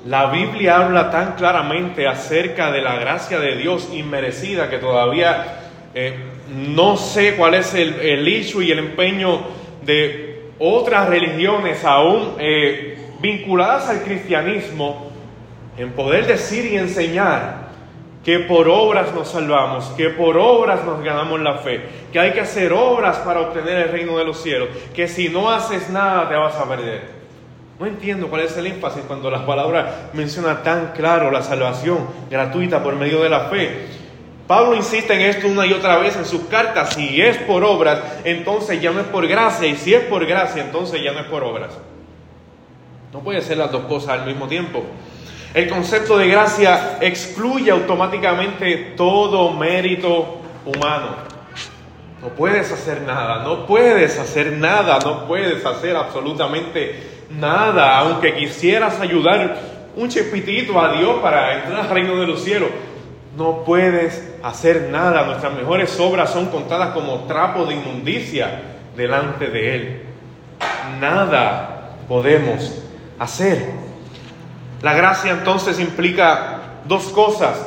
La 0.05 0.25
Biblia 0.31 0.77
habla 0.77 1.09
tan 1.09 1.35
claramente 1.35 2.07
acerca 2.07 2.71
de 2.71 2.81
la 2.81 2.95
gracia 2.95 3.39
de 3.39 3.55
Dios 3.55 3.89
inmerecida 3.93 4.69
que 4.69 4.77
todavía 4.77 5.59
eh, 5.95 6.17
no 6.49 6.97
sé 6.97 7.35
cuál 7.35 7.53
es 7.53 7.73
el, 7.73 8.01
el 8.01 8.27
y 8.27 8.71
el 8.71 8.79
empeño 8.79 9.39
de 9.85 10.49
otras 10.59 11.07
religiones 11.07 11.85
aún 11.85 12.35
eh, 12.37 12.97
vinculadas 13.21 13.87
al 13.87 14.01
cristianismo 14.01 15.09
en 15.77 15.93
poder 15.93 16.27
decir 16.27 16.65
y 16.65 16.77
enseñar 16.77 17.63
que 18.25 18.39
por 18.39 18.67
obras 18.67 19.13
nos 19.13 19.29
salvamos, 19.29 19.85
que 19.97 20.09
por 20.09 20.37
obras 20.37 20.83
nos 20.83 21.01
ganamos 21.01 21.39
la 21.39 21.55
fe, 21.55 21.81
que 22.11 22.19
hay 22.19 22.31
que 22.31 22.41
hacer 22.41 22.73
obras 22.73 23.17
para 23.19 23.39
obtener 23.39 23.87
el 23.87 23.89
reino 23.89 24.17
de 24.17 24.25
los 24.25 24.41
cielos, 24.41 24.67
que 24.93 25.07
si 25.07 25.29
no 25.29 25.49
haces 25.49 25.89
nada 25.89 26.27
te 26.27 26.35
vas 26.35 26.55
a 26.55 26.67
perder. 26.67 27.22
No 27.79 27.85
entiendo 27.87 28.27
cuál 28.27 28.41
es 28.41 28.55
el 28.55 28.67
énfasis 28.67 29.03
cuando 29.07 29.31
la 29.31 29.45
palabra 29.45 30.09
menciona 30.13 30.61
tan 30.61 30.91
claro 30.91 31.31
la 31.31 31.41
salvación 31.41 32.07
gratuita 32.29 32.83
por 32.83 32.95
medio 32.95 33.21
de 33.21 33.29
la 33.29 33.41
fe. 33.49 33.87
Pablo 34.47 34.75
insiste 34.75 35.13
en 35.13 35.21
esto 35.21 35.47
una 35.47 35.65
y 35.65 35.73
otra 35.73 35.97
vez 35.97 36.15
en 36.15 36.25
sus 36.25 36.41
cartas. 36.43 36.93
Si 36.93 37.21
es 37.21 37.37
por 37.37 37.63
obras, 37.63 37.99
entonces 38.23 38.81
ya 38.81 38.91
no 38.91 38.99
es 38.99 39.07
por 39.07 39.27
gracia. 39.27 39.67
Y 39.67 39.75
si 39.75 39.93
es 39.93 40.03
por 40.03 40.25
gracia, 40.25 40.63
entonces 40.63 41.01
ya 41.03 41.13
no 41.13 41.19
es 41.19 41.25
por 41.27 41.43
obras. 41.43 41.71
No 43.11 43.19
puede 43.21 43.41
ser 43.41 43.57
las 43.57 43.71
dos 43.71 43.85
cosas 43.85 44.19
al 44.19 44.25
mismo 44.25 44.47
tiempo. 44.47 44.83
El 45.53 45.69
concepto 45.69 46.17
de 46.17 46.27
gracia 46.27 46.97
excluye 46.99 47.71
automáticamente 47.71 48.93
todo 48.97 49.53
mérito 49.53 50.41
humano. 50.65 51.15
No 52.21 52.29
puedes 52.29 52.71
hacer 52.71 53.01
nada, 53.01 53.43
no 53.43 53.65
puedes 53.65 54.17
hacer 54.17 54.53
nada, 54.53 54.99
no 55.03 55.27
puedes 55.27 55.65
hacer 55.65 55.95
absolutamente 55.95 57.12
nada, 57.39 57.97
aunque 57.99 58.35
quisieras 58.35 58.99
ayudar 58.99 59.57
un 59.95 60.09
chipitito 60.09 60.79
a 60.79 60.93
Dios 60.93 61.19
para 61.21 61.55
entrar 61.55 61.81
al 61.81 61.89
reino 61.89 62.15
de 62.15 62.27
los 62.27 62.43
cielos. 62.43 62.69
No 63.37 63.63
puedes 63.63 64.35
hacer 64.43 64.89
nada. 64.91 65.25
Nuestras 65.25 65.53
mejores 65.53 65.99
obras 65.99 66.31
son 66.31 66.47
contadas 66.47 66.93
como 66.93 67.23
trapo 67.25 67.65
de 67.65 67.75
inmundicia 67.75 68.61
delante 68.95 69.47
de 69.47 69.75
Él. 69.75 70.01
Nada 70.99 71.95
podemos 72.07 72.83
hacer. 73.19 73.71
La 74.81 74.93
gracia 74.93 75.31
entonces 75.31 75.79
implica 75.79 76.59
dos 76.85 77.05
cosas. 77.05 77.65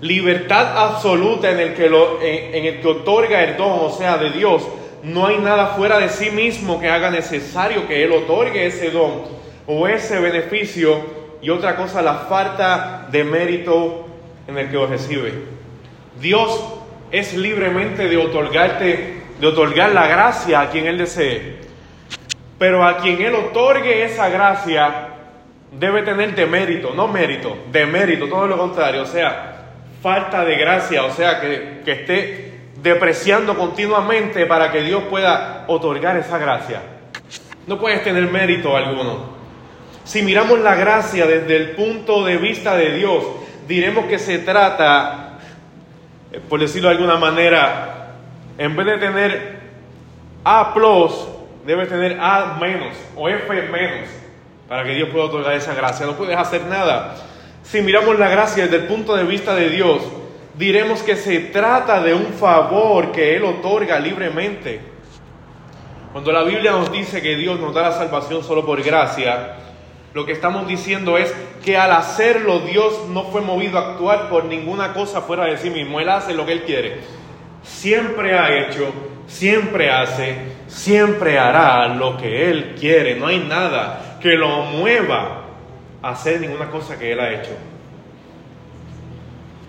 Libertad 0.00 0.76
absoluta 0.76 1.50
en 1.50 1.60
el, 1.60 1.74
que 1.74 1.88
lo, 1.88 2.20
en, 2.20 2.64
el 2.64 2.80
que 2.80 2.88
otorga 2.88 3.42
el 3.42 3.56
don, 3.56 3.80
o 3.80 3.90
sea, 3.90 4.16
de 4.18 4.30
Dios. 4.30 4.62
No 5.04 5.26
hay 5.26 5.36
nada 5.38 5.68
fuera 5.76 5.98
de 5.98 6.08
sí 6.08 6.30
mismo 6.30 6.80
que 6.80 6.88
haga 6.88 7.10
necesario 7.10 7.86
que 7.86 8.02
Él 8.04 8.12
otorgue 8.12 8.66
ese 8.66 8.90
don 8.90 9.22
o 9.66 9.86
ese 9.86 10.18
beneficio. 10.18 11.24
Y 11.42 11.50
otra 11.50 11.76
cosa, 11.76 12.00
la 12.00 12.14
falta 12.20 13.06
de 13.12 13.22
mérito 13.22 14.06
en 14.48 14.56
el 14.56 14.68
que 14.68 14.74
lo 14.74 14.86
recibe. 14.86 15.34
Dios 16.18 16.64
es 17.10 17.34
libremente 17.34 18.08
de 18.08 18.16
otorgarte, 18.16 19.22
de 19.38 19.46
otorgar 19.46 19.92
la 19.92 20.06
gracia 20.06 20.62
a 20.62 20.70
quien 20.70 20.86
Él 20.86 20.96
desee. 20.96 21.56
Pero 22.58 22.82
a 22.82 22.96
quien 22.96 23.20
Él 23.20 23.34
otorgue 23.34 24.04
esa 24.04 24.30
gracia, 24.30 25.08
debe 25.70 26.00
tener 26.00 26.34
de 26.34 26.46
mérito, 26.46 26.94
no 26.94 27.08
mérito, 27.08 27.58
de 27.70 27.84
mérito, 27.84 28.26
todo 28.26 28.46
lo 28.46 28.56
contrario, 28.56 29.02
o 29.02 29.06
sea, 29.06 29.66
falta 30.02 30.44
de 30.44 30.56
gracia, 30.56 31.04
o 31.04 31.10
sea, 31.10 31.40
que, 31.40 31.80
que 31.84 31.92
esté 31.92 32.43
depreciando 32.84 33.56
continuamente 33.56 34.44
para 34.44 34.70
que 34.70 34.82
Dios 34.82 35.04
pueda 35.08 35.64
otorgar 35.68 36.18
esa 36.18 36.36
gracia. 36.36 36.82
No 37.66 37.80
puedes 37.80 38.04
tener 38.04 38.30
mérito 38.30 38.76
alguno. 38.76 39.32
Si 40.04 40.20
miramos 40.20 40.58
la 40.58 40.74
gracia 40.74 41.26
desde 41.26 41.56
el 41.56 41.70
punto 41.70 42.22
de 42.26 42.36
vista 42.36 42.76
de 42.76 42.94
Dios, 42.94 43.24
diremos 43.66 44.04
que 44.04 44.18
se 44.18 44.38
trata, 44.40 45.38
eh, 46.30 46.40
por 46.46 46.60
decirlo 46.60 46.90
de 46.90 46.96
alguna 46.96 47.16
manera, 47.16 48.16
en 48.58 48.76
vez 48.76 48.86
de 48.86 48.98
tener 48.98 49.60
A 50.44 50.74
plus, 50.74 51.26
debe 51.64 51.86
tener 51.86 52.18
A 52.20 52.58
menos 52.60 52.94
o 53.16 53.30
F 53.30 53.50
menos 53.62 54.10
para 54.68 54.84
que 54.84 54.90
Dios 54.90 55.08
pueda 55.08 55.24
otorgar 55.24 55.54
esa 55.54 55.72
gracia. 55.72 56.04
No 56.04 56.16
puedes 56.16 56.36
hacer 56.36 56.66
nada. 56.66 57.14
Si 57.62 57.80
miramos 57.80 58.18
la 58.18 58.28
gracia 58.28 58.64
desde 58.64 58.76
el 58.76 58.88
punto 58.88 59.16
de 59.16 59.24
vista 59.24 59.54
de 59.54 59.70
Dios, 59.70 60.02
diremos 60.56 61.02
que 61.02 61.16
se 61.16 61.40
trata 61.40 62.00
de 62.00 62.14
un 62.14 62.32
favor 62.32 63.12
que 63.12 63.36
Él 63.36 63.44
otorga 63.44 63.98
libremente. 63.98 64.80
Cuando 66.12 66.30
la 66.30 66.44
Biblia 66.44 66.72
nos 66.72 66.92
dice 66.92 67.20
que 67.20 67.36
Dios 67.36 67.58
nos 67.58 67.74
da 67.74 67.82
la 67.82 67.92
salvación 67.92 68.44
solo 68.44 68.64
por 68.64 68.82
gracia, 68.82 69.56
lo 70.12 70.24
que 70.24 70.32
estamos 70.32 70.68
diciendo 70.68 71.18
es 71.18 71.34
que 71.64 71.76
al 71.76 71.90
hacerlo 71.90 72.60
Dios 72.60 73.08
no 73.08 73.24
fue 73.24 73.40
movido 73.40 73.78
a 73.78 73.92
actuar 73.92 74.28
por 74.28 74.44
ninguna 74.44 74.92
cosa 74.92 75.22
fuera 75.22 75.46
de 75.46 75.58
sí 75.58 75.70
mismo. 75.70 75.98
Él 75.98 76.08
hace 76.08 76.34
lo 76.34 76.46
que 76.46 76.52
Él 76.52 76.62
quiere. 76.62 77.00
Siempre 77.64 78.38
ha 78.38 78.60
hecho, 78.60 78.92
siempre 79.26 79.90
hace, 79.90 80.36
siempre 80.68 81.36
hará 81.36 81.88
lo 81.88 82.16
que 82.16 82.48
Él 82.48 82.76
quiere. 82.78 83.16
No 83.16 83.26
hay 83.26 83.40
nada 83.40 84.18
que 84.22 84.34
lo 84.36 84.62
mueva 84.66 85.46
a 86.00 86.10
hacer 86.10 86.40
ninguna 86.40 86.70
cosa 86.70 86.96
que 86.96 87.10
Él 87.10 87.18
ha 87.18 87.32
hecho. 87.32 87.73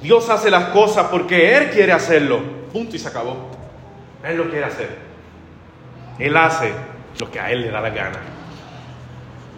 Dios 0.05 0.29
hace 0.29 0.51
las 0.51 0.65
cosas 0.65 1.07
porque 1.09 1.57
Él 1.57 1.71
quiere 1.71 1.91
hacerlo. 1.91 2.39
Punto 2.71 2.95
y 2.95 2.99
se 2.99 3.07
acabó. 3.07 3.49
Él 4.23 4.37
lo 4.37 4.51
quiere 4.51 4.65
hacer. 4.65 4.89
Él 6.19 6.37
hace 6.37 6.71
lo 7.19 7.31
que 7.31 7.39
a 7.39 7.51
Él 7.51 7.61
le 7.61 7.71
da 7.71 7.81
la 7.81 7.89
gana. 7.89 8.19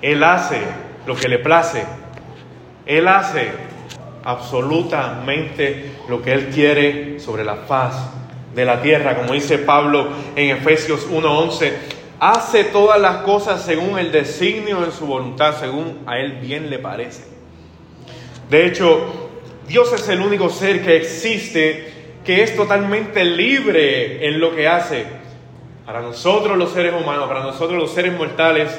Él 0.02 0.24
hace 0.24 0.62
lo 1.06 1.18
que 1.18 1.28
le 1.28 1.40
place. 1.40 1.84
Él 2.86 3.10
hace 3.10 3.52
absolutamente 4.24 5.98
lo 6.08 6.22
que 6.22 6.32
Él 6.32 6.48
quiere 6.48 7.20
sobre 7.20 7.44
la 7.44 7.58
faz 7.58 7.96
de 8.56 8.64
la 8.64 8.82
tierra, 8.82 9.18
como 9.18 9.34
dice 9.34 9.58
Pablo 9.58 10.08
en 10.34 10.56
Efesios 10.56 11.08
1:11 11.10 11.74
hace 12.20 12.64
todas 12.64 13.00
las 13.00 13.18
cosas 13.18 13.62
según 13.62 14.00
el 14.00 14.12
designio 14.12 14.82
de 14.82 14.92
su 14.92 15.06
voluntad, 15.06 15.56
según 15.60 16.00
a 16.08 16.18
Él 16.18 16.40
bien 16.42 16.70
le 16.70 16.80
parece. 16.80 17.26
De 18.50 18.66
hecho, 18.66 19.27
Dios 19.68 19.92
es 19.92 20.08
el 20.08 20.22
único 20.22 20.50
ser 20.50 20.84
que 20.84 20.96
existe 20.96 21.94
que 22.24 22.44
es 22.44 22.56
totalmente 22.56 23.24
libre 23.24 24.28
en 24.28 24.40
lo 24.40 24.56
que 24.56 24.68
hace. 24.68 25.06
Para 25.86 26.02
nosotros 26.02 26.58
los 26.58 26.72
seres 26.72 26.94
humanos, 26.94 27.28
para 27.28 27.42
nosotros 27.42 27.80
los 27.80 27.92
seres 27.92 28.14
mortales, 28.14 28.78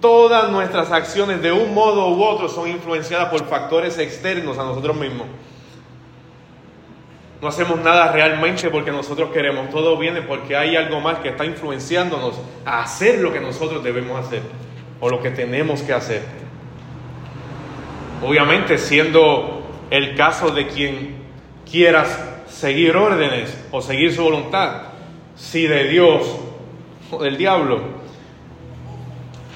todas 0.00 0.50
nuestras 0.50 0.90
acciones 0.90 1.42
de 1.42 1.52
un 1.52 1.74
modo 1.74 2.08
u 2.10 2.22
otro 2.22 2.48
son 2.48 2.68
influenciadas 2.68 3.28
por 3.28 3.46
factores 3.46 3.98
externos 3.98 4.58
a 4.58 4.64
nosotros 4.64 4.96
mismos. 4.96 5.26
No 7.42 7.48
hacemos 7.48 7.80
nada 7.80 8.12
realmente 8.12 8.68
porque 8.70 8.90
nosotros 8.90 9.30
queremos, 9.30 9.70
todo 9.70 9.96
viene 9.96 10.20
porque 10.22 10.56
hay 10.56 10.76
algo 10.76 11.00
más 11.00 11.18
que 11.18 11.30
está 11.30 11.44
influenciándonos 11.46 12.38
a 12.66 12.82
hacer 12.82 13.18
lo 13.20 13.32
que 13.32 13.40
nosotros 13.40 13.82
debemos 13.82 14.18
hacer 14.18 14.42
o 15.00 15.08
lo 15.08 15.22
que 15.22 15.30
tenemos 15.30 15.82
que 15.82 15.92
hacer. 15.92 16.22
Obviamente 18.22 18.76
siendo 18.76 19.59
el 19.90 20.14
caso 20.14 20.50
de 20.50 20.68
quien 20.68 21.16
quieras 21.70 22.18
seguir 22.48 22.96
órdenes 22.96 23.56
o 23.70 23.82
seguir 23.82 24.14
su 24.14 24.22
voluntad, 24.22 24.82
si 25.36 25.66
de 25.66 25.84
Dios 25.84 26.22
o 27.10 27.22
del 27.22 27.36
diablo. 27.36 28.00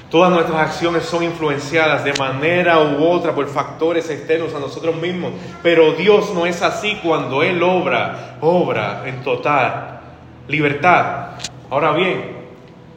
Todas 0.09 0.31
nuestras 0.31 0.69
acciones 0.69 1.03
son 1.03 1.23
influenciadas 1.23 2.03
de 2.03 2.13
manera 2.13 2.79
u 2.79 3.03
otra 3.03 3.33
por 3.33 3.47
factores 3.47 4.09
externos 4.09 4.53
a 4.53 4.59
nosotros 4.59 4.95
mismos, 4.95 5.33
pero 5.63 5.93
Dios 5.93 6.33
no 6.33 6.45
es 6.45 6.61
así 6.61 6.99
cuando 7.03 7.43
Él 7.43 7.61
obra, 7.63 8.37
obra 8.39 9.03
en 9.05 9.23
total 9.23 9.99
libertad. 10.47 11.31
Ahora 11.69 11.91
bien, 11.91 12.35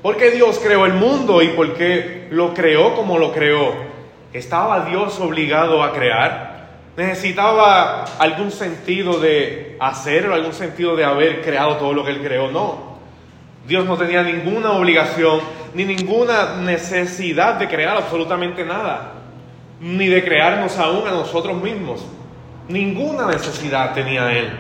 ¿por 0.03 0.17
qué 0.17 0.31
Dios 0.31 0.61
creó 0.63 0.87
el 0.87 0.95
mundo 0.95 1.43
y 1.43 1.49
por 1.49 1.75
qué 1.75 2.29
lo 2.31 2.53
creó 2.53 2.95
como 2.95 3.19
lo 3.19 3.33
creó? 3.33 3.73
¿Estaba 4.33 4.85
Dios 4.85 5.19
obligado 5.19 5.83
a 5.83 5.93
crear? 5.93 6.48
¿Necesitaba 6.99 8.07
algún 8.19 8.51
sentido 8.51 9.21
de 9.21 9.77
hacer 9.79 10.29
o 10.29 10.35
algún 10.35 10.53
sentido 10.53 10.97
de 10.97 11.05
haber 11.05 11.43
creado 11.43 11.77
todo 11.77 11.93
lo 11.93 12.05
que 12.05 12.11
Él 12.11 12.21
creó? 12.21 12.51
No. 12.51 12.99
Dios 13.69 13.87
no 13.87 13.97
tenía 13.97 14.25
ninguna 14.25 14.73
obligación 14.73 15.39
ni 15.75 15.85
ninguna 15.85 16.57
necesidad 16.57 17.55
de 17.55 17.69
crear 17.69 17.99
absolutamente 17.99 18.65
nada, 18.65 19.13
ni 19.81 20.09
de 20.09 20.25
crearnos 20.25 20.77
aún 20.77 21.07
a 21.07 21.13
nosotros 21.13 21.63
mismos. 21.63 22.05
Ninguna 22.69 23.29
necesidad 23.29 23.95
tenía 23.95 24.37
Él. 24.37 24.51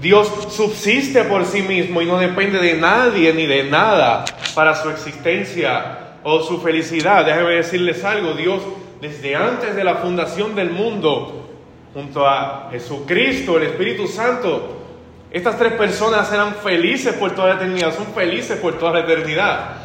Dios 0.00 0.28
subsiste 0.50 1.22
por 1.22 1.44
sí 1.44 1.62
mismo 1.62 2.02
y 2.02 2.06
no 2.06 2.18
depende 2.18 2.58
de 2.58 2.74
nadie 2.74 3.32
ni 3.32 3.46
de 3.46 3.62
nada 3.70 4.24
para 4.52 4.74
su 4.74 4.90
existencia 4.90 6.16
o 6.24 6.40
su 6.40 6.60
felicidad. 6.60 7.24
Déjeme 7.24 7.50
decirles 7.50 8.02
algo, 8.02 8.32
Dios 8.32 8.62
desde 9.00 9.36
antes 9.36 9.74
de 9.74 9.84
la 9.84 9.96
fundación 9.96 10.54
del 10.54 10.70
mundo, 10.70 11.48
junto 11.92 12.26
a 12.26 12.68
Jesucristo, 12.70 13.56
el 13.56 13.64
Espíritu 13.64 14.06
Santo, 14.06 14.82
estas 15.30 15.58
tres 15.58 15.72
personas 15.72 16.32
eran 16.32 16.54
felices 16.54 17.14
por 17.14 17.32
toda 17.32 17.48
la 17.48 17.54
eternidad, 17.56 17.94
son 17.94 18.06
felices 18.14 18.58
por 18.58 18.78
toda 18.78 18.92
la 18.92 19.00
eternidad. 19.00 19.76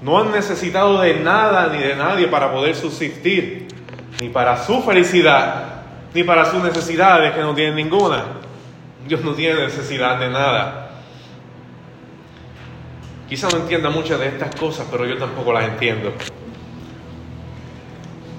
No 0.00 0.18
han 0.18 0.32
necesitado 0.32 1.00
de 1.00 1.14
nada 1.14 1.68
ni 1.72 1.78
de 1.78 1.96
nadie 1.96 2.28
para 2.28 2.52
poder 2.52 2.74
subsistir, 2.74 3.68
ni 4.20 4.28
para 4.28 4.56
su 4.64 4.82
felicidad, 4.82 5.82
ni 6.14 6.24
para 6.24 6.44
sus 6.44 6.62
necesidades, 6.62 7.32
que 7.34 7.40
no 7.40 7.54
tienen 7.54 7.74
ninguna. 7.74 8.24
Dios 9.06 9.22
no 9.22 9.34
tiene 9.34 9.60
necesidad 9.60 10.18
de 10.18 10.30
nada. 10.30 10.90
Quizá 13.28 13.48
no 13.48 13.58
entienda 13.58 13.90
muchas 13.90 14.18
de 14.20 14.28
estas 14.28 14.54
cosas, 14.56 14.86
pero 14.90 15.06
yo 15.06 15.16
tampoco 15.16 15.52
las 15.52 15.64
entiendo. 15.64 16.12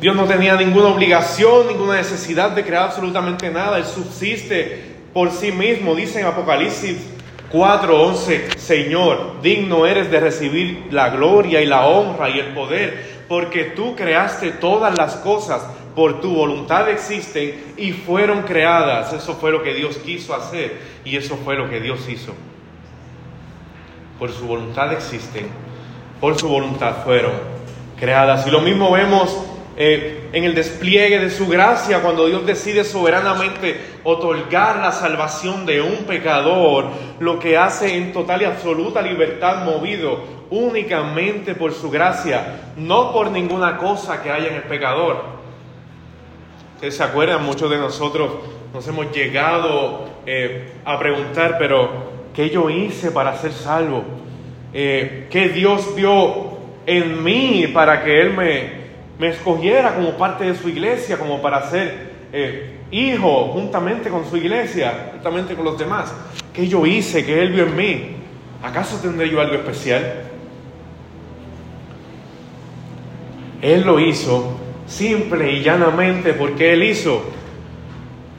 Dios 0.02 0.16
no 0.16 0.26
tenía 0.26 0.56
ninguna 0.56 0.88
obligación, 0.88 1.68
ninguna 1.68 1.96
necesidad 1.96 2.52
de 2.52 2.66
crear 2.66 2.84
absolutamente 2.84 3.50
nada. 3.50 3.78
Él 3.78 3.86
subsiste 3.86 4.84
por 5.14 5.32
sí 5.32 5.54
mismo. 5.54 5.96
Dice 5.96 6.20
en 6.20 6.26
Apocalipsis 6.26 6.98
4:11, 7.52 8.58
Señor, 8.58 9.42
digno 9.42 9.86
eres 9.86 10.12
de 10.12 10.20
recibir 10.20 10.88
la 10.92 11.10
gloria 11.10 11.62
y 11.62 11.68
la 11.68 11.86
honra 11.86 12.30
y 12.30 12.40
el 12.40 12.48
poder, 12.48 13.22
porque 13.30 13.64
tú 13.64 13.96
creaste 13.96 14.52
todas 14.52 14.98
las 14.98 15.16
cosas, 15.18 15.62
por 15.96 16.20
tu 16.20 16.34
voluntad 16.34 16.90
existen 16.90 17.76
y 17.78 17.92
fueron 17.92 18.42
creadas. 18.42 19.14
Eso 19.14 19.36
fue 19.36 19.52
lo 19.52 19.62
que 19.62 19.74
Dios 19.74 19.98
quiso 19.98 20.34
hacer 20.34 20.80
y 21.06 21.16
eso 21.16 21.38
fue 21.46 21.56
lo 21.56 21.70
que 21.70 21.80
Dios 21.80 22.10
hizo 22.10 22.34
por 24.22 24.32
su 24.32 24.46
voluntad 24.46 24.94
existen, 24.94 25.48
por 26.20 26.38
su 26.38 26.48
voluntad 26.48 27.04
fueron 27.04 27.32
creadas. 28.00 28.46
Y 28.46 28.52
lo 28.52 28.62
mismo 28.62 28.92
vemos 28.92 29.36
eh, 29.84 30.30
en 30.32 30.44
el 30.44 30.54
despliegue 30.54 31.20
de 31.20 31.30
su 31.32 31.48
gracia 31.48 32.02
cuando 32.02 32.28
Dios 32.28 32.46
decide 32.46 32.84
soberanamente 32.84 33.80
otorgar 34.04 34.78
la 34.78 34.92
salvación 34.92 35.66
de 35.66 35.82
un 35.82 36.06
pecador, 36.06 36.86
lo 37.20 37.40
que 37.40 37.58
hace 37.58 37.98
en 37.98 38.14
total 38.14 38.44
y 38.44 38.46
absoluta 38.46 39.02
libertad 39.02 39.66
movido 39.66 40.42
únicamente 40.52 41.56
por 41.56 41.74
su 41.74 41.90
gracia, 41.90 42.74
no 42.78 43.12
por 43.12 43.32
ninguna 43.32 43.78
cosa 43.78 44.22
que 44.22 44.30
haya 44.30 44.50
en 44.50 44.56
el 44.56 44.64
pecador. 44.64 45.24
Ustedes 46.76 46.98
se 46.98 47.04
acuerdan, 47.04 47.44
muchos 47.44 47.70
de 47.70 47.78
nosotros 47.78 48.32
nos 48.74 48.88
hemos 48.88 49.12
llegado 49.12 50.06
eh, 50.26 50.74
a 50.86 51.00
preguntar, 51.00 51.58
pero 51.58 52.12
¿Qué 52.34 52.50
yo 52.50 52.70
hice 52.70 53.12
para 53.12 53.38
ser 53.38 53.52
salvo? 53.52 54.04
Eh, 54.74 55.28
¿Qué 55.30 55.50
Dios 55.50 55.94
vio 55.96 56.58
en 56.86 57.24
mí 57.24 57.68
para 57.74 58.04
que 58.04 58.22
Él 58.22 58.34
me, 58.34 58.81
me, 59.22 59.30
escogiera 59.30 59.94
como 59.94 60.18
parte 60.18 60.46
de 60.46 60.56
su 60.56 60.68
iglesia, 60.68 61.18
como 61.18 61.42
para 61.42 61.70
ser 61.70 62.12
eh, 62.34 62.80
hijo 62.90 63.50
juntamente 63.50 64.10
con 64.10 64.30
su 64.30 64.38
iglesia, 64.38 65.12
juntamente 65.14 65.54
con 65.56 65.66
los 65.66 65.78
demás? 65.78 66.14
¿Qué 66.54 66.68
yo 66.68 66.86
hice? 66.86 67.26
¿Qué 67.26 67.42
Él 67.42 67.52
vio 67.52 67.66
en 67.66 67.76
mí? 67.76 68.16
¿Acaso 68.64 68.98
tendré 69.02 69.30
yo 69.30 69.40
algo 69.40 69.56
especial? 69.56 70.24
Él 73.62 73.84
lo 73.84 74.00
hizo 74.00 74.60
simple 74.88 75.52
y 75.52 75.62
llanamente 75.62 76.34
porque 76.34 76.74
Él 76.74 76.84
hizo 76.84 77.24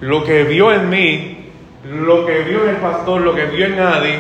lo 0.01 0.25
que 0.25 0.45
vio 0.45 0.73
en 0.73 0.91
mí 0.91 1.43
lo 1.85 2.25
que 2.27 2.43
vio 2.43 2.65
en 2.65 2.71
el 2.71 2.77
pastor, 2.77 3.21
lo 3.23 3.35
que 3.35 3.47
vio 3.47 3.67
en 3.67 3.81
Adi, 3.81 4.15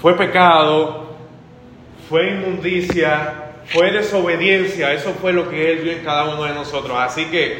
fue 0.00 0.16
pecado, 0.16 1.14
fue 2.08 2.30
inmundicia, 2.30 3.49
fue 3.70 3.92
desobediencia, 3.92 4.92
eso 4.92 5.14
fue 5.20 5.32
lo 5.32 5.48
que 5.48 5.70
Él 5.70 5.78
vio 5.78 5.92
en 5.92 6.04
cada 6.04 6.24
uno 6.24 6.42
de 6.42 6.54
nosotros. 6.54 6.96
Así 6.98 7.26
que 7.26 7.58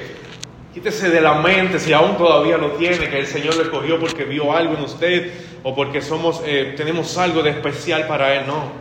quítese 0.74 1.08
de 1.08 1.20
la 1.20 1.34
mente, 1.34 1.78
si 1.78 1.92
aún 1.92 2.16
todavía 2.16 2.58
lo 2.58 2.72
tiene, 2.72 3.08
que 3.08 3.20
el 3.20 3.26
Señor 3.26 3.56
lo 3.56 3.62
escogió 3.62 3.98
porque 3.98 4.24
vio 4.24 4.52
algo 4.52 4.74
en 4.74 4.82
usted 4.82 5.32
o 5.62 5.74
porque 5.74 6.02
somos, 6.02 6.42
eh, 6.44 6.74
tenemos 6.76 7.16
algo 7.16 7.42
de 7.42 7.50
especial 7.50 8.08
para 8.08 8.34
Él, 8.34 8.46
no. 8.46 8.72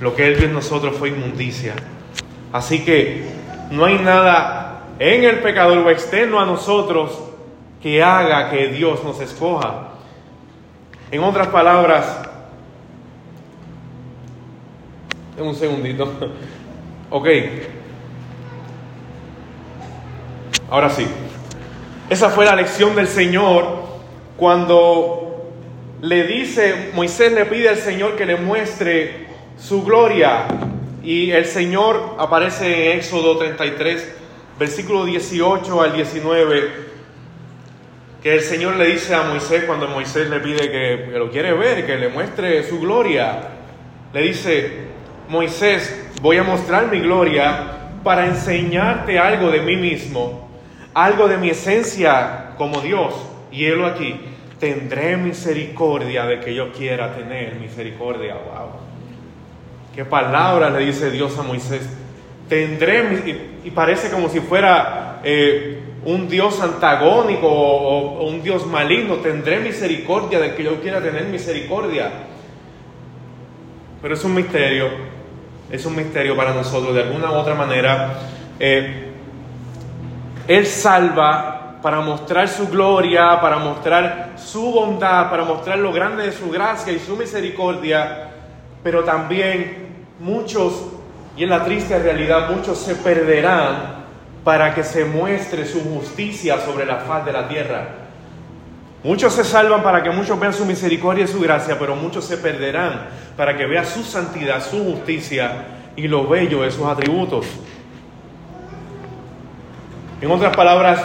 Lo 0.00 0.14
que 0.14 0.28
Él 0.28 0.36
vio 0.36 0.46
en 0.46 0.54
nosotros 0.54 0.96
fue 0.96 1.08
inmundicia. 1.08 1.74
Así 2.52 2.84
que 2.84 3.24
no 3.72 3.84
hay 3.84 3.98
nada 3.98 4.84
en 5.00 5.24
el 5.24 5.40
pecador 5.40 5.78
o 5.78 5.90
externo 5.90 6.38
a 6.38 6.46
nosotros 6.46 7.18
que 7.82 8.02
haga 8.02 8.50
que 8.50 8.68
Dios 8.68 9.02
nos 9.02 9.20
escoja. 9.20 9.88
En 11.10 11.22
otras 11.24 11.48
palabras, 11.48 12.27
un 15.40 15.54
segundito. 15.54 16.12
Ok. 17.10 17.26
Ahora 20.68 20.90
sí. 20.90 21.06
Esa 22.10 22.28
fue 22.28 22.44
la 22.44 22.54
lección 22.54 22.94
del 22.94 23.08
Señor 23.08 23.64
cuando 24.36 25.50
le 26.02 26.26
dice, 26.26 26.90
Moisés 26.92 27.32
le 27.32 27.46
pide 27.46 27.70
al 27.70 27.78
Señor 27.78 28.14
que 28.16 28.26
le 28.26 28.36
muestre 28.36 29.26
su 29.58 29.84
gloria. 29.84 30.44
Y 31.02 31.30
el 31.30 31.46
Señor 31.46 32.16
aparece 32.18 32.92
en 32.92 32.98
Éxodo 32.98 33.38
33, 33.38 34.14
versículo 34.58 35.06
18 35.06 35.80
al 35.80 35.94
19 35.94 36.88
que 38.22 38.34
el 38.34 38.40
Señor 38.40 38.76
le 38.76 38.86
dice 38.86 39.14
a 39.14 39.22
Moisés 39.22 39.64
cuando 39.64 39.86
Moisés 39.86 40.28
le 40.28 40.40
pide 40.40 40.70
que, 40.70 41.06
lo 41.16 41.30
quiere 41.30 41.52
ver, 41.52 41.86
que 41.86 41.96
le 41.96 42.08
muestre 42.08 42.64
su 42.64 42.80
gloria. 42.80 43.38
Le 44.12 44.22
dice, 44.22 44.87
Moisés, 45.28 46.10
voy 46.22 46.38
a 46.38 46.42
mostrar 46.42 46.90
mi 46.90 47.00
gloria 47.00 47.78
para 48.02 48.26
enseñarte 48.26 49.18
algo 49.18 49.50
de 49.50 49.60
mí 49.60 49.76
mismo, 49.76 50.48
algo 50.94 51.28
de 51.28 51.36
mi 51.36 51.50
esencia 51.50 52.54
como 52.56 52.80
Dios. 52.80 53.14
Y 53.50 53.64
él 53.66 53.84
aquí, 53.84 54.18
tendré 54.58 55.16
misericordia 55.16 56.26
de 56.26 56.40
que 56.40 56.54
yo 56.54 56.72
quiera 56.72 57.14
tener 57.14 57.56
misericordia. 57.56 58.34
Wow. 58.34 58.70
Qué 59.94 60.04
palabra 60.04 60.70
le 60.70 60.86
dice 60.86 61.10
Dios 61.10 61.38
a 61.38 61.42
Moisés. 61.42 61.88
Tendré, 62.48 63.60
y, 63.64 63.70
parece 63.70 64.10
como 64.10 64.28
si 64.28 64.40
fuera 64.40 65.20
eh, 65.22 65.80
un 66.04 66.28
Dios 66.28 66.60
antagónico 66.60 67.48
o, 67.48 68.26
un 68.26 68.42
Dios 68.42 68.66
maligno, 68.66 69.16
tendré 69.16 69.60
misericordia 69.60 70.38
del 70.40 70.54
que 70.54 70.64
yo 70.64 70.80
quiera 70.80 71.02
tener 71.02 71.24
misericordia. 71.24 72.10
Pero 74.00 74.14
es 74.14 74.24
un 74.24 74.34
misterio, 74.34 74.88
es 75.70 75.84
un 75.84 75.96
misterio 75.96 76.36
para 76.36 76.52
nosotros, 76.52 76.94
de 76.94 77.02
alguna 77.02 77.30
u 77.30 77.34
otra 77.34 77.54
manera. 77.54 78.14
Eh, 78.58 79.12
él 80.46 80.66
salva 80.66 81.76
para 81.82 82.00
mostrar 82.00 82.48
su 82.48 82.68
gloria, 82.68 83.40
para 83.40 83.58
mostrar 83.58 84.30
su 84.36 84.72
bondad, 84.72 85.30
para 85.30 85.44
mostrar 85.44 85.78
lo 85.78 85.92
grande 85.92 86.24
de 86.24 86.32
su 86.32 86.50
gracia 86.50 86.92
y 86.92 86.98
su 86.98 87.16
misericordia, 87.16 88.30
pero 88.82 89.04
también 89.04 89.88
muchos, 90.18 90.86
y 91.36 91.44
en 91.44 91.50
la 91.50 91.64
triste 91.64 91.98
realidad, 91.98 92.50
muchos 92.50 92.78
se 92.78 92.94
perderán 92.96 93.98
para 94.42 94.74
que 94.74 94.82
se 94.82 95.04
muestre 95.04 95.66
su 95.66 95.80
justicia 95.80 96.58
sobre 96.60 96.86
la 96.86 96.96
faz 96.96 97.24
de 97.26 97.32
la 97.32 97.46
tierra. 97.46 98.07
Muchos 99.02 99.32
se 99.32 99.44
salvan 99.44 99.82
para 99.82 100.02
que 100.02 100.10
muchos 100.10 100.38
vean 100.38 100.52
su 100.52 100.64
misericordia 100.64 101.24
y 101.24 101.28
su 101.28 101.40
gracia, 101.40 101.78
pero 101.78 101.94
muchos 101.94 102.24
se 102.24 102.36
perderán 102.36 103.08
para 103.36 103.56
que 103.56 103.64
vean 103.66 103.86
su 103.86 104.02
santidad, 104.02 104.64
su 104.64 104.82
justicia 104.84 105.66
y 105.94 106.08
lo 106.08 106.26
bello 106.26 106.62
de 106.62 106.70
sus 106.70 106.84
atributos. 106.84 107.46
En 110.20 110.30
otras 110.30 110.56
palabras, 110.56 111.00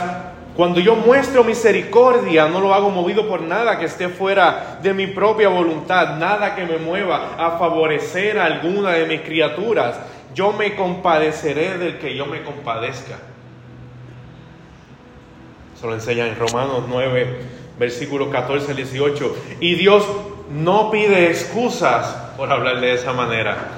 Cuando 0.56 0.78
yo 0.78 0.94
muestro 0.94 1.42
misericordia, 1.42 2.46
no 2.46 2.60
lo 2.60 2.72
hago 2.74 2.88
movido 2.88 3.26
por 3.26 3.42
nada 3.42 3.76
que 3.76 3.86
esté 3.86 4.08
fuera 4.08 4.78
de 4.80 4.94
mi 4.94 5.08
propia 5.08 5.48
voluntad, 5.48 6.16
nada 6.16 6.54
que 6.54 6.64
me 6.64 6.78
mueva 6.78 7.34
a 7.36 7.58
favorecer 7.58 8.38
a 8.38 8.44
alguna 8.44 8.90
de 8.90 9.06
mis 9.06 9.22
criaturas. 9.22 9.98
Yo 10.32 10.52
me 10.52 10.76
compadeceré 10.76 11.76
del 11.78 11.98
que 11.98 12.16
yo 12.16 12.26
me 12.26 12.44
compadezca. 12.44 13.16
Eso 15.76 15.88
lo 15.88 15.94
enseña 15.94 16.28
en 16.28 16.38
Romanos 16.38 16.84
9, 16.88 17.40
versículos 17.78 18.28
14 18.28 18.70
al 18.70 18.76
18. 18.76 19.36
Y 19.60 19.74
Dios 19.74 20.04
no 20.50 20.90
pide 20.90 21.30
excusas 21.30 22.06
por 22.36 22.50
hablar 22.50 22.80
de 22.80 22.94
esa 22.94 23.12
manera. 23.12 23.68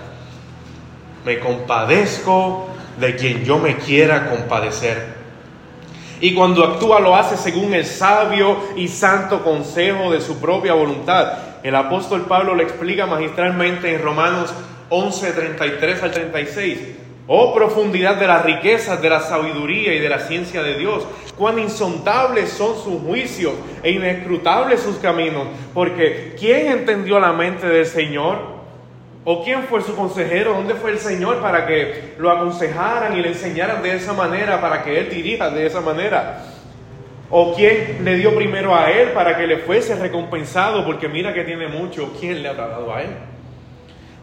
Me 1.24 1.38
compadezco 1.38 2.68
de 2.98 3.16
quien 3.16 3.44
yo 3.44 3.58
me 3.58 3.76
quiera 3.76 4.30
compadecer. 4.30 5.16
Y 6.20 6.34
cuando 6.34 6.64
actúa 6.64 7.00
lo 7.00 7.14
hace 7.14 7.36
según 7.36 7.74
el 7.74 7.84
sabio 7.84 8.56
y 8.74 8.88
santo 8.88 9.44
consejo 9.44 10.12
de 10.12 10.20
su 10.20 10.40
propia 10.40 10.72
voluntad. 10.72 11.32
El 11.62 11.74
apóstol 11.74 12.22
Pablo 12.22 12.54
lo 12.54 12.62
explica 12.62 13.06
magistralmente 13.06 13.94
en 13.94 14.02
Romanos 14.02 14.54
11, 14.88 15.32
33 15.32 16.02
al 16.02 16.10
36. 16.12 16.78
Oh 17.26 17.52
profundidad 17.52 18.16
de 18.16 18.28
las 18.28 18.44
riquezas, 18.44 19.02
de 19.02 19.10
la 19.10 19.20
sabiduría 19.20 19.92
y 19.92 19.98
de 19.98 20.08
la 20.08 20.20
ciencia 20.20 20.62
de 20.62 20.78
Dios. 20.78 21.04
Cuán 21.36 21.58
insondables 21.58 22.50
son 22.50 22.76
sus 22.76 23.00
juicios 23.02 23.52
e 23.82 23.90
inescrutables 23.90 24.80
sus 24.80 24.96
caminos. 24.96 25.46
Porque 25.74 26.34
¿quién 26.38 26.68
entendió 26.68 27.20
la 27.20 27.32
mente 27.32 27.66
del 27.66 27.86
Señor? 27.86 28.56
¿O 29.24 29.42
quién 29.44 29.64
fue 29.64 29.82
su 29.82 29.94
consejero? 29.94 30.54
¿Dónde 30.54 30.74
fue 30.74 30.92
el 30.92 30.98
Señor 30.98 31.42
para 31.42 31.66
que 31.66 32.14
lo 32.18 32.30
aconsejaran 32.30 33.18
y 33.18 33.22
le 33.22 33.28
enseñaran 33.28 33.82
de 33.82 33.96
esa 33.96 34.12
manera, 34.12 34.60
para 34.60 34.82
que 34.82 34.98
Él 34.98 35.10
dirija 35.10 35.50
de 35.50 35.66
esa 35.66 35.80
manera? 35.80 36.44
¿O 37.28 37.54
quién 37.54 38.04
le 38.04 38.14
dio 38.14 38.34
primero 38.36 38.74
a 38.74 38.90
Él 38.90 39.08
para 39.08 39.36
que 39.36 39.46
le 39.46 39.58
fuese 39.58 39.96
recompensado? 39.96 40.86
Porque 40.86 41.08
mira 41.08 41.34
que 41.34 41.42
tiene 41.42 41.66
mucho. 41.66 42.14
¿Quién 42.20 42.42
le 42.42 42.48
ha 42.48 42.54
dado 42.54 42.94
a 42.94 43.02
Él? 43.02 43.10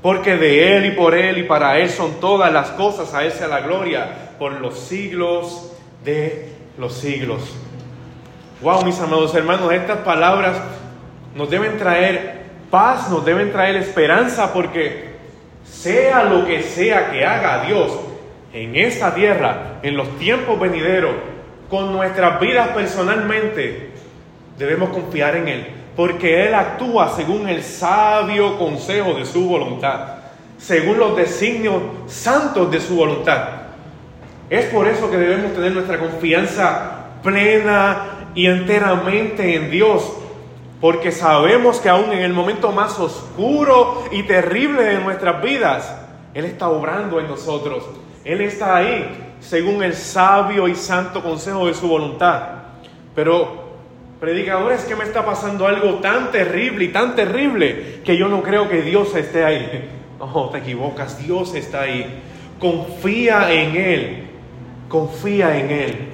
Porque 0.01 0.37
de 0.37 0.77
Él 0.77 0.85
y 0.85 0.91
por 0.91 1.13
Él 1.13 1.37
y 1.37 1.43
para 1.43 1.77
Él 1.79 1.89
son 1.89 2.19
todas 2.19 2.51
las 2.51 2.69
cosas, 2.69 3.13
a 3.13 3.23
Él 3.25 3.31
sea 3.31 3.47
la 3.47 3.59
gloria 3.59 4.07
por 4.39 4.59
los 4.61 4.79
siglos 4.79 5.73
de 6.03 6.52
los 6.77 6.93
siglos. 6.93 7.41
Wow, 8.61 8.83
mis 8.85 8.99
amados 8.99 9.33
hermanos, 9.35 9.71
estas 9.71 9.99
palabras 9.99 10.57
nos 11.35 11.49
deben 11.49 11.77
traer 11.77 12.43
paz, 12.69 13.09
nos 13.09 13.25
deben 13.25 13.51
traer 13.51 13.75
esperanza 13.75 14.53
porque 14.53 15.13
sea 15.65 16.23
lo 16.23 16.45
que 16.45 16.63
sea 16.63 17.11
que 17.11 17.25
haga 17.25 17.65
Dios 17.65 17.91
en 18.53 18.75
esta 18.75 19.13
tierra, 19.13 19.79
en 19.81 19.97
los 19.97 20.17
tiempos 20.17 20.59
venideros, 20.59 21.13
con 21.69 21.91
nuestras 21.91 22.39
vidas 22.39 22.69
personalmente, 22.69 23.89
debemos 24.57 24.89
confiar 24.89 25.35
en 25.35 25.47
Él, 25.47 25.67
porque 25.95 26.45
Él 26.45 26.53
actúa 26.53 27.09
según 27.15 27.49
el 27.49 27.63
sabio 27.63 28.59
consejo 28.59 29.15
de 29.15 29.25
su 29.25 29.49
voluntad, 29.49 30.17
según 30.59 30.99
los 30.99 31.17
designios 31.17 31.81
santos 32.05 32.69
de 32.71 32.79
su 32.79 32.95
voluntad. 32.95 33.62
Es 34.49 34.65
por 34.65 34.87
eso 34.87 35.09
que 35.09 35.17
debemos 35.17 35.53
tener 35.53 35.71
nuestra 35.71 35.97
confianza 35.97 37.03
plena 37.23 38.29
y 38.35 38.47
enteramente 38.47 39.55
en 39.55 39.71
Dios, 39.71 40.13
porque 40.81 41.11
sabemos 41.11 41.79
que 41.79 41.89
aún 41.89 42.11
en 42.11 42.19
el 42.19 42.33
momento 42.33 42.71
más 42.71 42.99
oscuro 42.99 44.03
y 44.11 44.23
terrible 44.23 44.83
de 44.83 44.99
nuestras 44.99 45.41
vidas, 45.41 45.95
Él 46.33 46.45
está 46.45 46.67
obrando 46.67 47.19
en 47.19 47.27
nosotros. 47.27 47.85
Él 48.25 48.41
está 48.41 48.77
ahí, 48.77 49.35
según 49.39 49.83
el 49.83 49.93
sabio 49.93 50.67
y 50.67 50.75
santo 50.75 51.23
consejo 51.23 51.67
de 51.67 51.73
su 51.73 51.87
voluntad. 51.87 52.41
Pero, 53.15 53.63
predicadores, 54.19 54.83
que 54.83 54.95
me 54.95 55.03
está 55.03 55.25
pasando 55.25 55.67
algo 55.67 55.95
tan 55.95 56.31
terrible 56.31 56.85
y 56.85 56.87
tan 56.89 57.15
terrible 57.15 58.01
que 58.03 58.17
yo 58.17 58.27
no 58.27 58.41
creo 58.41 58.67
que 58.69 58.81
Dios 58.81 59.15
esté 59.15 59.43
ahí. 59.43 59.89
No, 60.23 60.47
te 60.49 60.59
equivocas, 60.59 61.21
Dios 61.21 61.53
está 61.53 61.81
ahí. 61.81 62.21
Confía 62.57 63.51
en 63.51 63.75
Él, 63.75 64.32
confía 64.93 65.57
en 65.57 65.71
Él. 65.71 66.07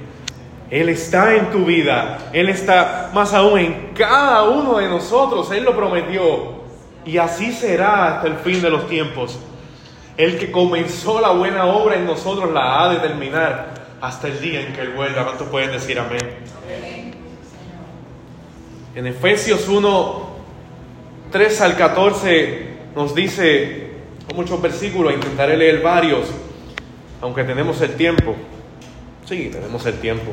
Él 0.71 0.87
está 0.87 1.35
en 1.35 1.51
tu 1.51 1.65
vida, 1.65 2.29
Él 2.31 2.47
está 2.47 3.11
más 3.13 3.33
aún 3.33 3.59
en 3.59 3.91
cada 3.93 4.43
uno 4.43 4.77
de 4.77 4.87
nosotros, 4.87 5.51
Él 5.51 5.65
lo 5.65 5.75
prometió. 5.75 6.59
Y 7.05 7.17
así 7.17 7.51
será 7.51 8.15
hasta 8.15 8.27
el 8.27 8.37
fin 8.37 8.61
de 8.61 8.69
los 8.69 8.87
tiempos. 8.87 9.37
El 10.15 10.39
que 10.39 10.49
comenzó 10.49 11.19
la 11.19 11.31
buena 11.31 11.65
obra 11.65 11.95
en 11.95 12.05
nosotros 12.05 12.53
la 12.53 12.81
ha 12.81 12.93
de 12.93 12.99
terminar 12.99 13.73
hasta 13.99 14.29
el 14.29 14.39
día 14.39 14.61
en 14.61 14.71
que 14.71 14.79
Él 14.79 14.93
vuelva. 14.93 15.25
¿Cuántos 15.25 15.49
pueden 15.49 15.71
decir 15.71 15.99
amén? 15.99 16.37
En 18.95 19.07
Efesios 19.07 19.67
1, 19.67 20.29
3 21.31 21.61
al 21.61 21.75
14 21.75 22.67
nos 22.95 23.13
dice, 23.13 23.91
con 24.25 24.37
muchos 24.37 24.61
versículos, 24.61 25.13
intentaré 25.13 25.57
leer 25.57 25.81
varios, 25.81 26.29
aunque 27.21 27.43
tenemos 27.43 27.81
el 27.81 27.95
tiempo. 27.95 28.35
Sí, 29.29 29.51
tenemos 29.51 29.85
el 29.85 29.93
tiempo. 29.99 30.31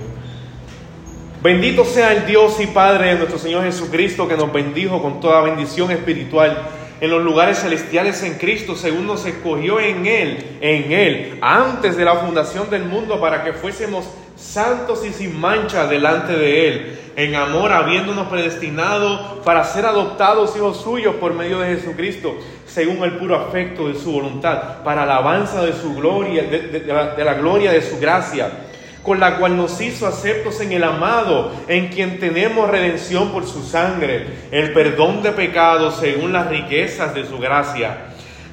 Bendito 1.43 1.85
sea 1.85 2.15
el 2.15 2.25
Dios 2.25 2.59
y 2.61 2.67
Padre 2.67 3.09
de 3.09 3.17
nuestro 3.17 3.39
Señor 3.39 3.63
Jesucristo 3.65 4.27
que 4.27 4.39
nos 4.39 4.51
bendijo 4.51 5.03
con 5.03 5.21
toda 5.21 5.43
bendición 5.43 5.91
espiritual 5.91 6.63
en 7.03 7.11
los 7.11 7.23
lugares 7.23 7.59
celestiales 7.59 8.23
en 8.23 8.39
Cristo, 8.39 8.75
según 8.75 9.07
nos 9.07 9.27
escogió 9.27 9.81
en 9.81 10.07
Él, 10.07 10.57
en 10.63 10.93
Él, 10.93 11.39
antes 11.43 11.99
de 11.99 12.07
la 12.07 12.15
fundación 12.15 12.71
del 12.71 12.85
mundo, 12.87 13.21
para 13.21 13.45
que 13.45 13.53
fuésemos 13.53 14.07
santos 14.35 15.05
y 15.05 15.13
sin 15.13 15.39
mancha 15.39 15.87
delante 15.87 16.33
de 16.33 16.69
Él, 16.69 16.99
en 17.17 17.35
amor, 17.35 17.73
habiéndonos 17.73 18.29
predestinado 18.29 19.43
para 19.45 19.65
ser 19.65 19.85
adoptados 19.85 20.57
hijos 20.57 20.81
suyos 20.81 21.17
por 21.17 21.35
medio 21.35 21.59
de 21.59 21.77
Jesucristo, 21.77 22.39
según 22.65 23.05
el 23.05 23.19
puro 23.19 23.37
afecto 23.37 23.89
de 23.89 23.95
su 23.95 24.11
voluntad, 24.11 24.83
para 24.85 25.03
alabanza 25.03 25.63
de 25.67 25.75
su 25.75 25.95
gloria, 25.95 26.45
de, 26.45 26.81
de 26.81 27.25
la 27.25 27.35
gloria 27.35 27.73
de 27.73 27.83
su 27.83 27.99
gracia 27.99 28.63
con 29.07 29.21
la 29.21 29.38
cual 29.38 29.57
nos 29.57 29.81
hizo 29.81 30.05
aceptos 30.09 30.61
en 30.61 30.73
el 30.73 30.83
amado, 30.83 31.53
en 31.69 31.90
quien 31.90 32.19
tenemos 32.19 32.69
redención 32.69 33.31
por 33.31 33.47
su 33.47 33.62
sangre, 33.62 34.27
el 34.51 34.73
perdón 34.73 35.23
de 35.23 35.31
pecados 35.31 35.99
según 36.01 36.33
las 36.33 36.49
riquezas 36.49 37.14
de 37.14 37.25
su 37.25 37.38
gracia, 37.38 37.99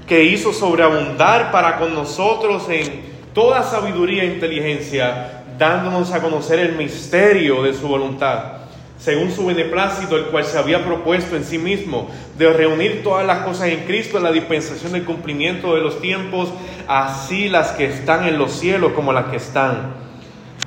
que 0.08 0.26
hizo 0.26 0.54
sobreabundar 0.54 1.52
para 1.52 1.80
con 1.80 1.96
nosotros 1.96 2.70
en 2.70 3.02
toda 3.34 3.64
sabiduría 3.64 4.22
e 4.22 4.28
inteligencia, 4.28 5.44
dándonos 5.58 6.12
a 6.12 6.22
conocer 6.22 6.60
el 6.60 6.74
misterio 6.74 7.64
de 7.64 7.74
su 7.74 7.88
voluntad, 7.88 8.58
según 9.00 9.32
su 9.32 9.48
beneplácito, 9.48 10.18
el 10.18 10.26
cual 10.26 10.46
se 10.46 10.60
había 10.60 10.86
propuesto 10.86 11.36
en 11.36 11.46
sí 11.46 11.58
mismo, 11.58 12.12
de 12.38 12.54
reunir 12.54 13.02
todas 13.02 13.26
las 13.26 13.40
cosas 13.40 13.70
en 13.70 13.86
Cristo 13.86 14.18
en 14.18 14.24
la 14.24 14.32
dispensación 14.32 14.92
del 14.92 15.04
cumplimiento 15.04 15.74
de 15.74 15.82
los 15.82 16.00
tiempos, 16.00 16.50
así 16.88 17.50
las 17.50 17.72
que 17.72 17.86
están 17.86 18.28
en 18.28 18.38
los 18.38 18.52
cielos 18.52 18.92
como 18.94 19.14
las 19.14 19.26
que 19.26 19.38
están 19.38 20.04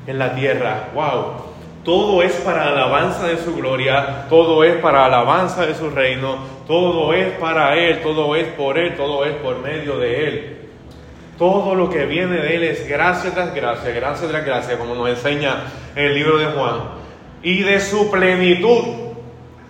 en 0.07 0.19
la 0.19 0.35
tierra. 0.35 0.89
¡Wow! 0.95 1.57
Todo 1.85 2.23
es 2.23 2.33
para 2.33 2.69
alabanza 2.69 3.29
de 3.29 3.39
su 3.39 3.55
gloria, 3.55 4.27
todo 4.29 4.65
es 4.65 4.77
para 4.77 5.05
alabanza 5.05 5.65
de 5.67 5.75
su 5.75 5.89
reino, 5.89 6.39
todo 6.67 7.13
es 7.13 7.33
para 7.35 7.77
Él, 7.77 8.03
todo 8.03 8.35
es 8.35 8.49
por 8.49 8.77
Él, 8.77 8.97
todo 8.97 9.25
es 9.25 9.35
por 9.37 9.61
medio 9.61 9.99
de 9.99 10.29
Él. 10.29 10.57
Todo 11.39 11.75
lo 11.75 11.89
que 11.89 12.07
viene 12.07 12.39
de 12.39 12.57
Él 12.57 12.65
es 12.65 12.89
gracia 12.89 13.31
tras 13.33 13.55
gracia, 13.55 13.93
gracia 13.93 14.29
tras 14.29 14.45
gracia, 14.45 14.79
como 14.79 14.95
nos 14.95 15.09
enseña 15.11 15.65
el 15.95 16.15
libro 16.15 16.39
de 16.39 16.47
Juan. 16.47 16.81
Y 17.43 17.63
de 17.63 17.79
su 17.79 18.11
plenitud, 18.11 18.85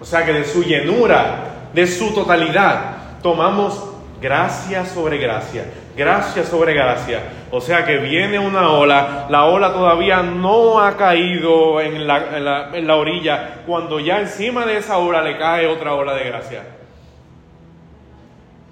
o 0.00 0.04
sea 0.04 0.24
que 0.24 0.32
de 0.32 0.44
su 0.44 0.62
llenura, 0.62 1.68
de 1.74 1.86
su 1.86 2.14
totalidad, 2.14 3.20
tomamos 3.20 3.90
gracia 4.22 4.86
sobre 4.86 5.18
gracia 5.18 5.64
gracia 5.96 6.44
sobre 6.44 6.74
gracia. 6.74 7.22
O 7.50 7.60
sea 7.60 7.84
que 7.84 7.96
viene 7.98 8.38
una 8.38 8.70
ola, 8.70 9.26
la 9.30 9.46
ola 9.46 9.72
todavía 9.72 10.22
no 10.22 10.80
ha 10.80 10.96
caído 10.96 11.80
en 11.80 12.06
la, 12.06 12.70
en 12.76 12.86
la, 12.86 12.96
orilla, 12.96 13.62
cuando 13.66 13.98
ya 13.98 14.20
encima 14.20 14.66
de 14.66 14.76
esa 14.76 14.98
ola 14.98 15.22
le 15.22 15.38
cae 15.38 15.66
otra 15.66 15.94
ola 15.94 16.14
de 16.14 16.24
gracia. 16.24 16.62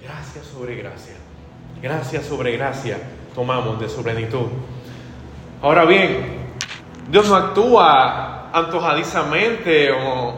Gracia 0.02 0.42
sobre 0.42 0.76
gracia, 0.76 1.14
gracia 1.80 2.20
sobre 2.20 2.52
gracia 2.56 2.98
tomamos 3.34 3.80
de 3.80 3.88
su 3.88 4.02
plenitud. 4.02 4.46
Ahora 5.62 5.84
bien, 5.84 6.44
Dios 7.10 7.28
no 7.28 7.37
actúa 7.37 8.50
antojadizamente 8.52 9.90
o 9.90 10.34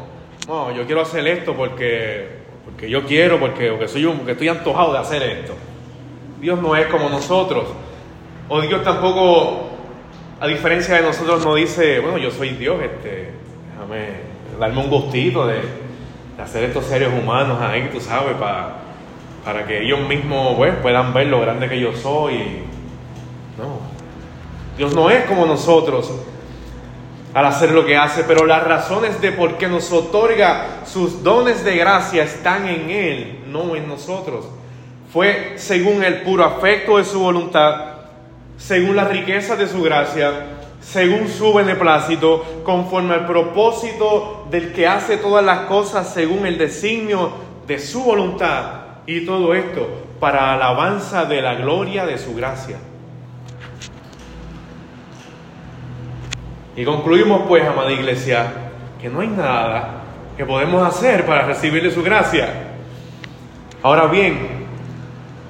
no, 0.49 0.72
yo 0.72 0.87
quiero 0.87 1.03
hacer 1.03 1.27
esto 1.27 1.55
porque, 1.55 2.29
porque 2.64 2.88
yo 2.88 3.05
quiero, 3.05 3.38
porque, 3.38 3.70
porque 3.70 3.88
soy 3.88 4.07
porque 4.07 4.33
estoy 4.33 4.49
antojado 4.49 4.92
de 4.92 4.99
hacer 4.99 5.22
esto. 5.22 5.55
Dios 6.47 6.63
no 6.63 6.77
es 6.77 6.87
como 6.87 7.09
nosotros. 7.09 7.65
O 8.49 8.61
Dios 8.61 8.85
tampoco, 8.85 9.69
a 10.39 10.47
diferencia 10.47 10.95
de 10.95 11.03
nosotros, 11.03 11.45
no 11.45 11.57
dice, 11.57 11.99
bueno, 11.99 12.19
yo 12.19 12.31
soy 12.31 12.51
Dios, 12.51 12.81
este, 12.85 13.33
déjame 13.73 14.11
darme 14.57 14.81
un 14.81 14.89
gustito 14.89 15.45
de, 15.45 15.61
hacer 16.41 16.63
estos 16.63 16.85
seres 16.85 17.09
humanos 17.13 17.61
ahí, 17.61 17.91
tú 17.93 18.01
sabes, 18.01 18.35
para, 18.35 18.77
para 19.45 19.67
que 19.67 19.83
ellos 19.83 19.99
mismos 20.09 20.55
pues, 20.55 20.73
puedan 20.77 21.13
ver 21.13 21.27
lo 21.27 21.41
grande 21.41 21.69
que 21.69 21.81
yo 21.81 21.93
soy. 21.97 22.63
No, 23.59 23.81
Dios 24.79 24.95
no 24.95 25.11
es 25.11 25.25
como 25.25 25.47
nosotros. 25.47 26.13
al 27.35 27.45
hacer 27.45 27.73
lo 27.73 27.85
que 27.85 27.97
hace, 27.97 28.23
pero 28.23 28.47
las 28.47 28.63
razones 28.63 29.21
de 29.21 29.33
por 29.33 29.59
qué 29.59 29.67
nos 29.67 29.91
otorga 29.91 30.83
sus 30.87 31.25
dones 31.25 31.65
de 31.65 31.77
gracia 31.77 32.23
están 32.23 32.69
en 32.69 32.89
Él, 32.89 33.41
no 33.49 33.75
en 33.75 33.89
nosotros. 33.89 34.47
Fue 35.17 35.55
según 35.57 36.05
el 36.05 36.21
puro 36.21 36.45
afecto 36.45 36.99
de 36.99 37.05
su 37.05 37.21
voluntad, 37.21 37.87
según 38.59 38.97
las 38.97 39.09
riquezas 39.09 39.59
de 39.59 39.67
su 39.67 39.83
gracia, 39.83 40.31
según 40.83 41.29
su 41.29 41.55
beneplácito, 41.55 42.45
conforme 42.65 43.15
al 43.15 43.27
propósito 43.27 44.47
del 44.51 44.75
que 44.75 44.87
hace 44.87 45.17
todas 45.17 45.43
las 45.43 45.61
cosas 45.61 46.13
según 46.13 46.45
el 46.45 46.59
designio 46.59 47.33
de 47.67 47.79
su 47.79 48.05
voluntad. 48.05 48.65
Y 49.07 49.25
todo 49.25 49.55
esto 49.55 49.89
para 50.21 50.53
alabanza 50.53 51.25
de 51.25 51.41
la 51.41 51.55
gloria 51.55 52.05
de 52.05 52.19
su 52.19 52.35
gracia. 52.35 52.77
Y 56.77 56.85
concluimos 56.85 57.45
pues, 57.49 57.67
amada 57.67 57.91
iglesia, 57.91 58.53
que 59.01 59.09
no 59.09 59.21
hay 59.21 59.29
nada 59.29 60.03
que 60.37 60.45
podemos 60.45 60.87
hacer 60.87 61.25
para 61.25 61.47
recibirle 61.47 61.91
su 61.91 62.03
gracia. 62.03 62.51
Ahora 63.83 64.09
bien, 64.09 64.66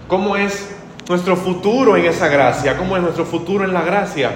¿cómo 0.09 0.37
es 0.37 0.75
nuestro 1.09 1.37
futuro 1.37 1.97
en 1.97 2.07
esa 2.07 2.29
gracia? 2.29 2.77
¿Cómo 2.77 2.97
es 2.97 3.03
nuestro 3.03 3.25
futuro 3.25 3.65
en 3.65 3.73
la 3.73 3.83
gracia? 3.83 4.31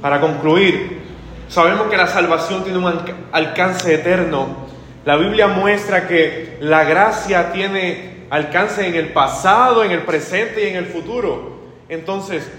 Para 0.00 0.20
concluir, 0.20 1.00
sabemos 1.48 1.88
que 1.88 1.96
la 1.96 2.06
salvación 2.06 2.64
tiene 2.64 2.78
un 2.78 2.92
alcance 3.32 3.94
eterno. 3.94 4.66
La 5.04 5.16
Biblia 5.16 5.48
muestra 5.48 6.08
que 6.08 6.58
la 6.60 6.84
gracia 6.84 7.52
tiene 7.52 8.26
alcance 8.30 8.86
en 8.86 8.94
el 8.94 9.12
pasado, 9.12 9.84
en 9.84 9.92
el 9.92 10.02
presente 10.02 10.64
y 10.64 10.70
en 10.70 10.76
el 10.76 10.86
futuro. 10.86 11.56
Entonces, 11.88 12.50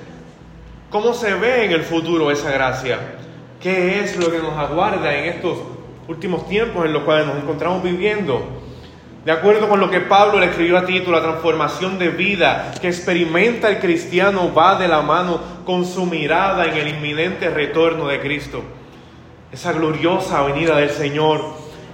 ¿cómo 0.90 1.14
se 1.14 1.34
ve 1.36 1.66
en 1.66 1.72
el 1.72 1.84
futuro 1.84 2.32
esa 2.32 2.52
gracia? 2.52 3.00
¿Qué 3.62 4.02
es 4.02 4.18
lo 4.18 4.32
que 4.32 4.38
nos 4.38 4.58
aguarda 4.58 5.14
en 5.14 5.26
estos 5.26 5.58
últimos 6.08 6.48
tiempos 6.48 6.86
en 6.86 6.94
los 6.94 7.04
cuales 7.04 7.28
nos 7.28 7.38
encontramos 7.38 7.84
viviendo? 7.84 8.67
De 9.28 9.34
acuerdo 9.34 9.68
con 9.68 9.82
lo 9.82 9.92
que 9.92 10.00
Pablo 10.00 10.40
le 10.40 10.46
escribió 10.46 10.78
a 10.78 10.86
Tito, 10.86 11.12
la 11.12 11.22
transformación 11.22 12.00
de 12.00 12.08
vida 12.08 12.72
que 12.80 12.88
experimenta 12.88 13.68
el 13.68 13.80
cristiano 13.80 14.54
va 14.54 14.80
de 14.80 14.88
la 14.88 15.02
mano 15.02 15.42
con 15.66 15.86
su 15.86 16.06
mirada 16.06 16.64
en 16.64 16.78
el 16.78 16.88
inminente 16.88 17.50
retorno 17.50 18.08
de 18.08 18.22
Cristo. 18.22 18.64
Esa 19.52 19.74
gloriosa 19.74 20.44
venida 20.44 20.78
del 20.78 20.92
Señor. 20.92 21.44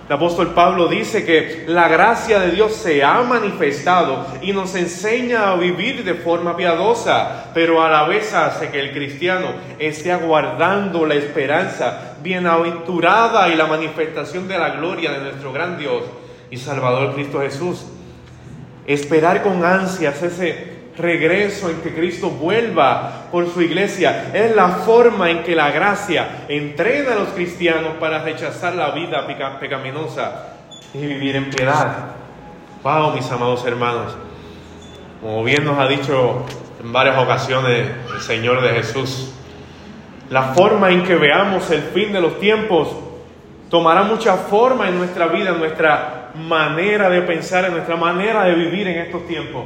El 0.08 0.14
apóstol 0.14 0.54
Pablo 0.54 0.88
dice 0.88 1.26
que 1.26 1.66
la 1.68 1.88
gracia 1.88 2.40
de 2.40 2.52
Dios 2.52 2.76
se 2.76 3.04
ha 3.04 3.24
manifestado 3.24 4.28
y 4.44 4.52
nos 4.52 4.76
enseña 4.76 5.50
a 5.50 5.56
vivir 5.56 6.04
de 6.04 6.14
forma 6.14 6.56
piadosa, 6.56 7.46
pero 7.56 7.82
a 7.82 7.90
la 7.90 8.04
vez 8.04 8.32
hace 8.36 8.70
que 8.70 8.80
el 8.80 8.92
cristiano 8.92 9.48
esté 9.80 10.12
aguardando 10.12 11.04
la 11.08 11.16
esperanza 11.16 12.14
bienaventurada 12.22 13.50
y 13.50 13.56
la 13.56 13.66
manifestación 13.66 14.48
de 14.48 14.60
la 14.60 14.70
gloria 14.76 15.14
de 15.14 15.32
nuestro 15.32 15.52
gran 15.52 15.80
Dios 15.80 16.04
y 16.54 16.58
Salvador 16.58 17.16
Cristo 17.16 17.42
Jesús. 17.42 17.84
Esperar 18.86 19.42
con 19.42 19.66
ansias 19.66 20.22
ese 20.22 20.84
regreso 20.96 21.72
en 21.72 21.82
que 21.82 21.96
Cristo 21.96 22.30
vuelva 22.30 23.24
por 23.32 23.52
su 23.52 23.60
iglesia 23.64 24.30
es 24.36 24.56
la 24.56 24.68
forma 24.70 25.32
en 25.32 25.42
que 25.42 25.56
la 25.56 25.72
gracia 25.72 26.46
entrena 26.48 27.14
a 27.14 27.16
los 27.16 27.30
cristianos 27.30 27.94
para 28.00 28.22
rechazar 28.22 28.76
la 28.76 28.92
vida 28.92 29.26
pecaminosa 29.60 30.50
y 30.94 31.00
vivir 31.00 31.38
en 31.38 31.50
piedad. 31.50 31.88
Wow, 32.84 33.16
mis 33.16 33.32
amados 33.32 33.66
hermanos. 33.66 34.16
Como 35.22 35.44
bien 35.44 35.66
nos 35.66 35.80
ha 35.80 35.88
dicho 35.88 36.46
en 36.84 36.94
varias 36.94 37.18
ocasiones 37.18 37.90
el 38.14 38.22
Señor 38.22 38.62
de 38.62 38.70
Jesús, 38.76 39.34
la 40.30 40.54
forma 40.54 40.92
en 40.92 41.02
que 41.02 41.16
veamos 41.16 41.72
el 41.72 41.82
fin 41.82 42.14
de 42.14 42.22
los 42.22 42.40
tiempos 42.40 42.90
tomará 43.72 44.04
mucha 44.04 44.36
forma 44.36 44.88
en 44.88 45.00
nuestra 45.00 45.26
vida, 45.30 45.50
en 45.50 45.58
nuestra 45.58 46.23
manera 46.36 47.10
de 47.10 47.22
pensar, 47.22 47.66
en 47.66 47.74
nuestra 47.74 47.96
manera 47.96 48.44
de 48.46 48.56
vivir 48.56 48.88
en 48.88 49.00
estos 49.00 49.28
tiempos. 49.28 49.66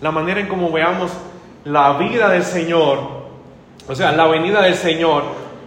La 0.00 0.10
manera 0.10 0.40
en 0.40 0.46
cómo 0.46 0.70
veamos 0.70 1.12
la 1.64 1.98
vida 1.98 2.28
del 2.28 2.44
Señor, 2.44 2.98
o 3.88 3.94
sea, 3.94 4.12
la 4.12 4.26
venida 4.26 4.62
del 4.62 4.74
Señor, 4.74 5.24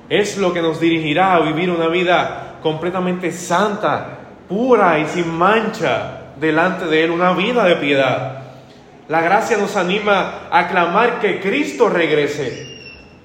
es 0.09 0.37
lo 0.37 0.53
que 0.53 0.61
nos 0.61 0.79
dirigirá 0.79 1.35
a 1.35 1.39
vivir 1.39 1.69
una 1.69 1.87
vida 1.87 2.57
completamente 2.61 3.31
santa, 3.31 4.19
pura 4.47 4.99
y 4.99 5.05
sin 5.07 5.29
mancha 5.29 6.33
delante 6.39 6.85
de 6.85 7.03
Él, 7.03 7.11
una 7.11 7.33
vida 7.33 7.63
de 7.63 7.75
piedad. 7.77 8.41
La 9.07 9.21
gracia 9.21 9.57
nos 9.57 9.75
anima 9.75 10.47
a 10.51 10.67
clamar 10.67 11.19
que 11.19 11.39
Cristo 11.39 11.89
regrese. 11.89 12.67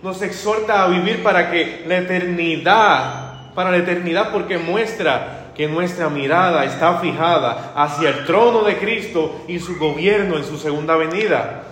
Nos 0.02 0.20
exhorta 0.22 0.82
a 0.82 0.88
vivir 0.88 1.22
para 1.22 1.50
que 1.50 1.84
la 1.86 1.98
eternidad, 1.98 3.52
para 3.54 3.70
la 3.70 3.78
eternidad, 3.78 4.32
porque 4.32 4.58
muestra 4.58 5.45
que 5.56 5.66
nuestra 5.66 6.08
mirada 6.10 6.64
está 6.64 6.98
fijada 6.98 7.72
hacia 7.74 8.10
el 8.10 8.26
trono 8.26 8.62
de 8.62 8.76
Cristo 8.76 9.44
y 9.48 9.58
su 9.58 9.78
gobierno 9.78 10.36
en 10.36 10.44
su 10.44 10.58
segunda 10.58 10.96
venida. 10.96 11.62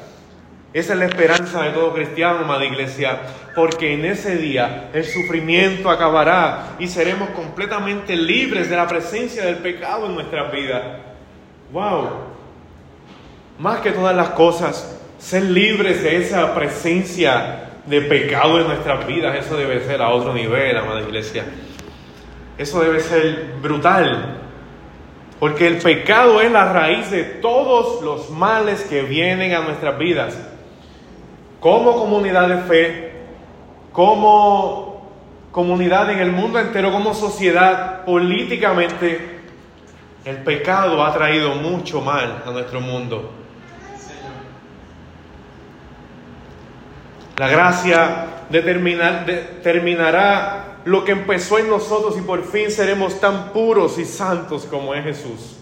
Esa 0.72 0.94
es 0.94 0.98
la 0.98 1.04
esperanza 1.04 1.62
de 1.62 1.70
todo 1.70 1.92
cristiano, 1.92 2.40
amada 2.40 2.64
iglesia, 2.64 3.20
porque 3.54 3.94
en 3.94 4.04
ese 4.06 4.36
día 4.36 4.90
el 4.92 5.04
sufrimiento 5.04 5.88
acabará 5.88 6.74
y 6.80 6.88
seremos 6.88 7.28
completamente 7.30 8.16
libres 8.16 8.68
de 8.70 8.76
la 8.76 8.88
presencia 8.88 9.44
del 9.44 9.56
pecado 9.56 10.06
en 10.06 10.14
nuestras 10.14 10.50
vidas. 10.50 10.82
¡Wow! 11.70 12.08
Más 13.58 13.80
que 13.80 13.92
todas 13.92 14.16
las 14.16 14.30
cosas, 14.30 14.98
ser 15.18 15.44
libres 15.44 16.02
de 16.02 16.16
esa 16.16 16.54
presencia 16.54 17.70
de 17.86 18.00
pecado 18.00 18.60
en 18.60 18.66
nuestras 18.66 19.06
vidas, 19.06 19.36
eso 19.36 19.56
debe 19.56 19.84
ser 19.84 20.02
a 20.02 20.08
otro 20.08 20.34
nivel, 20.34 20.76
amada 20.76 21.02
iglesia. 21.02 21.44
Eso 22.56 22.80
debe 22.80 23.00
ser 23.00 23.56
brutal. 23.60 24.40
Porque 25.40 25.66
el 25.66 25.78
pecado 25.78 26.40
es 26.40 26.50
la 26.50 26.72
raíz 26.72 27.10
de 27.10 27.24
todos 27.24 28.02
los 28.02 28.30
males 28.30 28.82
que 28.82 29.02
vienen 29.02 29.54
a 29.54 29.60
nuestras 29.60 29.98
vidas. 29.98 30.38
Como 31.60 31.96
comunidad 31.96 32.48
de 32.48 32.58
fe, 32.62 33.12
como 33.92 35.10
comunidad 35.50 36.10
en 36.10 36.20
el 36.20 36.32
mundo 36.32 36.58
entero, 36.58 36.92
como 36.92 37.14
sociedad, 37.14 38.04
políticamente, 38.04 39.40
el 40.24 40.38
pecado 40.38 41.04
ha 41.04 41.12
traído 41.12 41.54
mucho 41.56 42.00
mal 42.00 42.42
a 42.46 42.50
nuestro 42.50 42.80
mundo. 42.80 43.30
La 47.36 47.48
gracia 47.48 48.26
determinará 48.48 50.63
lo 50.84 51.04
que 51.04 51.12
empezó 51.12 51.58
en 51.58 51.70
nosotros 51.70 52.16
y 52.18 52.20
por 52.20 52.44
fin 52.44 52.70
seremos 52.70 53.20
tan 53.20 53.52
puros 53.52 53.98
y 53.98 54.04
santos 54.04 54.66
como 54.70 54.94
es 54.94 55.04
Jesús. 55.04 55.56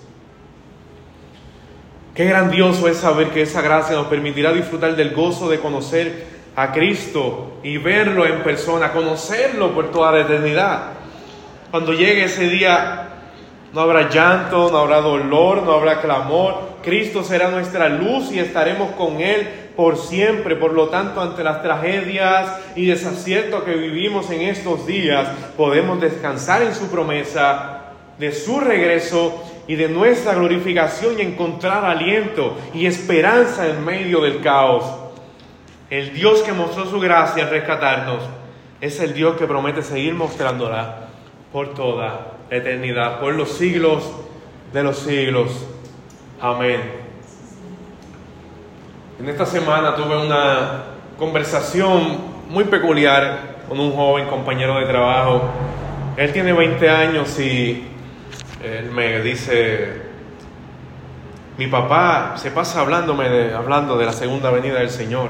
Qué 2.14 2.24
grandioso 2.24 2.88
es 2.88 2.98
saber 2.98 3.30
que 3.30 3.42
esa 3.42 3.62
gracia 3.62 3.96
nos 3.96 4.08
permitirá 4.08 4.52
disfrutar 4.52 4.96
del 4.96 5.14
gozo 5.14 5.48
de 5.48 5.60
conocer 5.60 6.26
a 6.54 6.72
Cristo 6.72 7.58
y 7.62 7.78
verlo 7.78 8.26
en 8.26 8.42
persona, 8.42 8.92
conocerlo 8.92 9.72
por 9.72 9.90
toda 9.90 10.12
la 10.12 10.20
eternidad. 10.20 10.92
Cuando 11.70 11.94
llegue 11.94 12.24
ese 12.24 12.48
día, 12.48 13.08
no 13.72 13.80
habrá 13.80 14.10
llanto, 14.10 14.70
no 14.70 14.78
habrá 14.78 15.00
dolor, 15.00 15.62
no 15.62 15.72
habrá 15.72 16.02
clamor. 16.02 16.72
Cristo 16.82 17.22
será 17.22 17.48
nuestra 17.48 17.88
luz 17.88 18.30
y 18.30 18.38
estaremos 18.38 18.90
con 18.92 19.20
Él 19.22 19.61
por 19.76 19.96
siempre. 19.96 20.56
Por 20.56 20.72
lo 20.72 20.88
tanto, 20.88 21.20
ante 21.20 21.44
las 21.44 21.62
tragedias 21.62 22.58
y 22.76 22.86
desaciertos 22.86 23.64
que 23.64 23.74
vivimos 23.74 24.30
en 24.30 24.42
estos 24.42 24.86
días, 24.86 25.28
podemos 25.56 26.00
descansar 26.00 26.62
en 26.62 26.74
su 26.74 26.88
promesa 26.88 27.82
de 28.18 28.32
su 28.32 28.60
regreso 28.60 29.42
y 29.66 29.74
de 29.74 29.88
nuestra 29.88 30.34
glorificación 30.34 31.18
y 31.18 31.22
encontrar 31.22 31.84
aliento 31.84 32.56
y 32.74 32.86
esperanza 32.86 33.66
en 33.68 33.84
medio 33.84 34.20
del 34.20 34.40
caos. 34.40 34.84
El 35.90 36.12
Dios 36.14 36.42
que 36.42 36.52
mostró 36.52 36.86
su 36.86 37.00
gracia 37.00 37.44
al 37.44 37.50
rescatarnos 37.50 38.22
es 38.80 38.98
el 39.00 39.14
Dios 39.14 39.36
que 39.36 39.46
promete 39.46 39.82
seguir 39.82 40.14
mostrándola 40.14 41.08
por 41.52 41.74
toda 41.74 42.32
eternidad, 42.50 43.20
por 43.20 43.34
los 43.34 43.50
siglos 43.50 44.10
de 44.72 44.82
los 44.82 44.98
siglos. 44.98 45.66
Amén. 46.40 46.80
En 49.18 49.28
esta 49.28 49.44
semana 49.44 49.94
tuve 49.94 50.16
una 50.16 50.84
conversación 51.18 52.18
muy 52.48 52.64
peculiar 52.64 53.56
con 53.68 53.78
un 53.78 53.92
joven 53.92 54.26
compañero 54.26 54.78
de 54.78 54.86
trabajo. 54.86 55.42
Él 56.16 56.32
tiene 56.32 56.52
20 56.52 56.88
años 56.88 57.38
y 57.38 57.84
él 58.64 58.90
me 58.90 59.20
dice, 59.20 60.02
mi 61.58 61.66
papá 61.66 62.34
se 62.36 62.50
pasa 62.50 62.80
hablándome 62.80 63.28
de, 63.28 63.54
hablando 63.54 63.98
de 63.98 64.06
la 64.06 64.12
segunda 64.12 64.50
venida 64.50 64.78
del 64.78 64.90
Señor. 64.90 65.28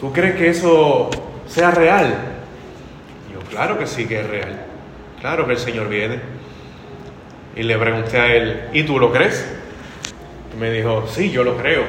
¿Tú 0.00 0.12
crees 0.12 0.34
que 0.34 0.50
eso 0.50 1.08
sea 1.46 1.70
real? 1.70 2.14
yo, 3.32 3.38
claro 3.48 3.78
que 3.78 3.86
sí 3.86 4.06
que 4.06 4.20
es 4.20 4.26
real. 4.28 4.66
Claro 5.20 5.46
que 5.46 5.52
el 5.52 5.58
Señor 5.58 5.88
viene. 5.88 6.20
Y 7.54 7.62
le 7.62 7.78
pregunté 7.78 8.18
a 8.18 8.34
él, 8.34 8.68
¿y 8.72 8.82
tú 8.82 8.98
lo 8.98 9.12
crees? 9.12 9.61
Me 10.58 10.70
dijo, 10.70 11.04
sí, 11.06 11.30
yo 11.30 11.44
lo 11.44 11.56
creo. 11.56 11.82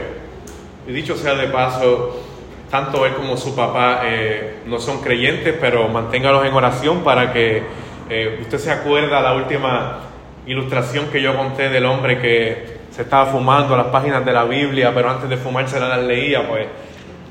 Y 0.87 0.91
dicho 0.91 1.15
sea 1.15 1.35
de 1.35 1.47
paso, 1.47 2.21
tanto 2.69 3.05
él 3.05 3.13
como 3.13 3.37
su 3.37 3.55
papá 3.55 4.01
eh, 4.03 4.55
no 4.65 4.79
son 4.79 5.01
creyentes, 5.01 5.55
pero 5.59 5.87
manténgalos 5.87 6.45
en 6.45 6.53
oración 6.53 7.03
para 7.03 7.31
que 7.31 7.63
eh, 8.09 8.39
usted 8.41 8.57
se 8.57 8.71
acuerda 8.71 9.21
la 9.21 9.33
última 9.33 9.99
ilustración 10.45 11.07
que 11.07 11.21
yo 11.21 11.37
conté 11.37 11.69
del 11.69 11.85
hombre 11.85 12.19
que 12.19 12.79
se 12.91 13.03
estaba 13.03 13.25
fumando 13.27 13.77
las 13.77 13.87
páginas 13.87 14.25
de 14.25 14.33
la 14.33 14.43
Biblia, 14.43 14.91
pero 14.93 15.09
antes 15.09 15.29
de 15.29 15.37
fumarse 15.37 15.79
las 15.79 16.01
leía, 16.03 16.47
pues 16.47 16.67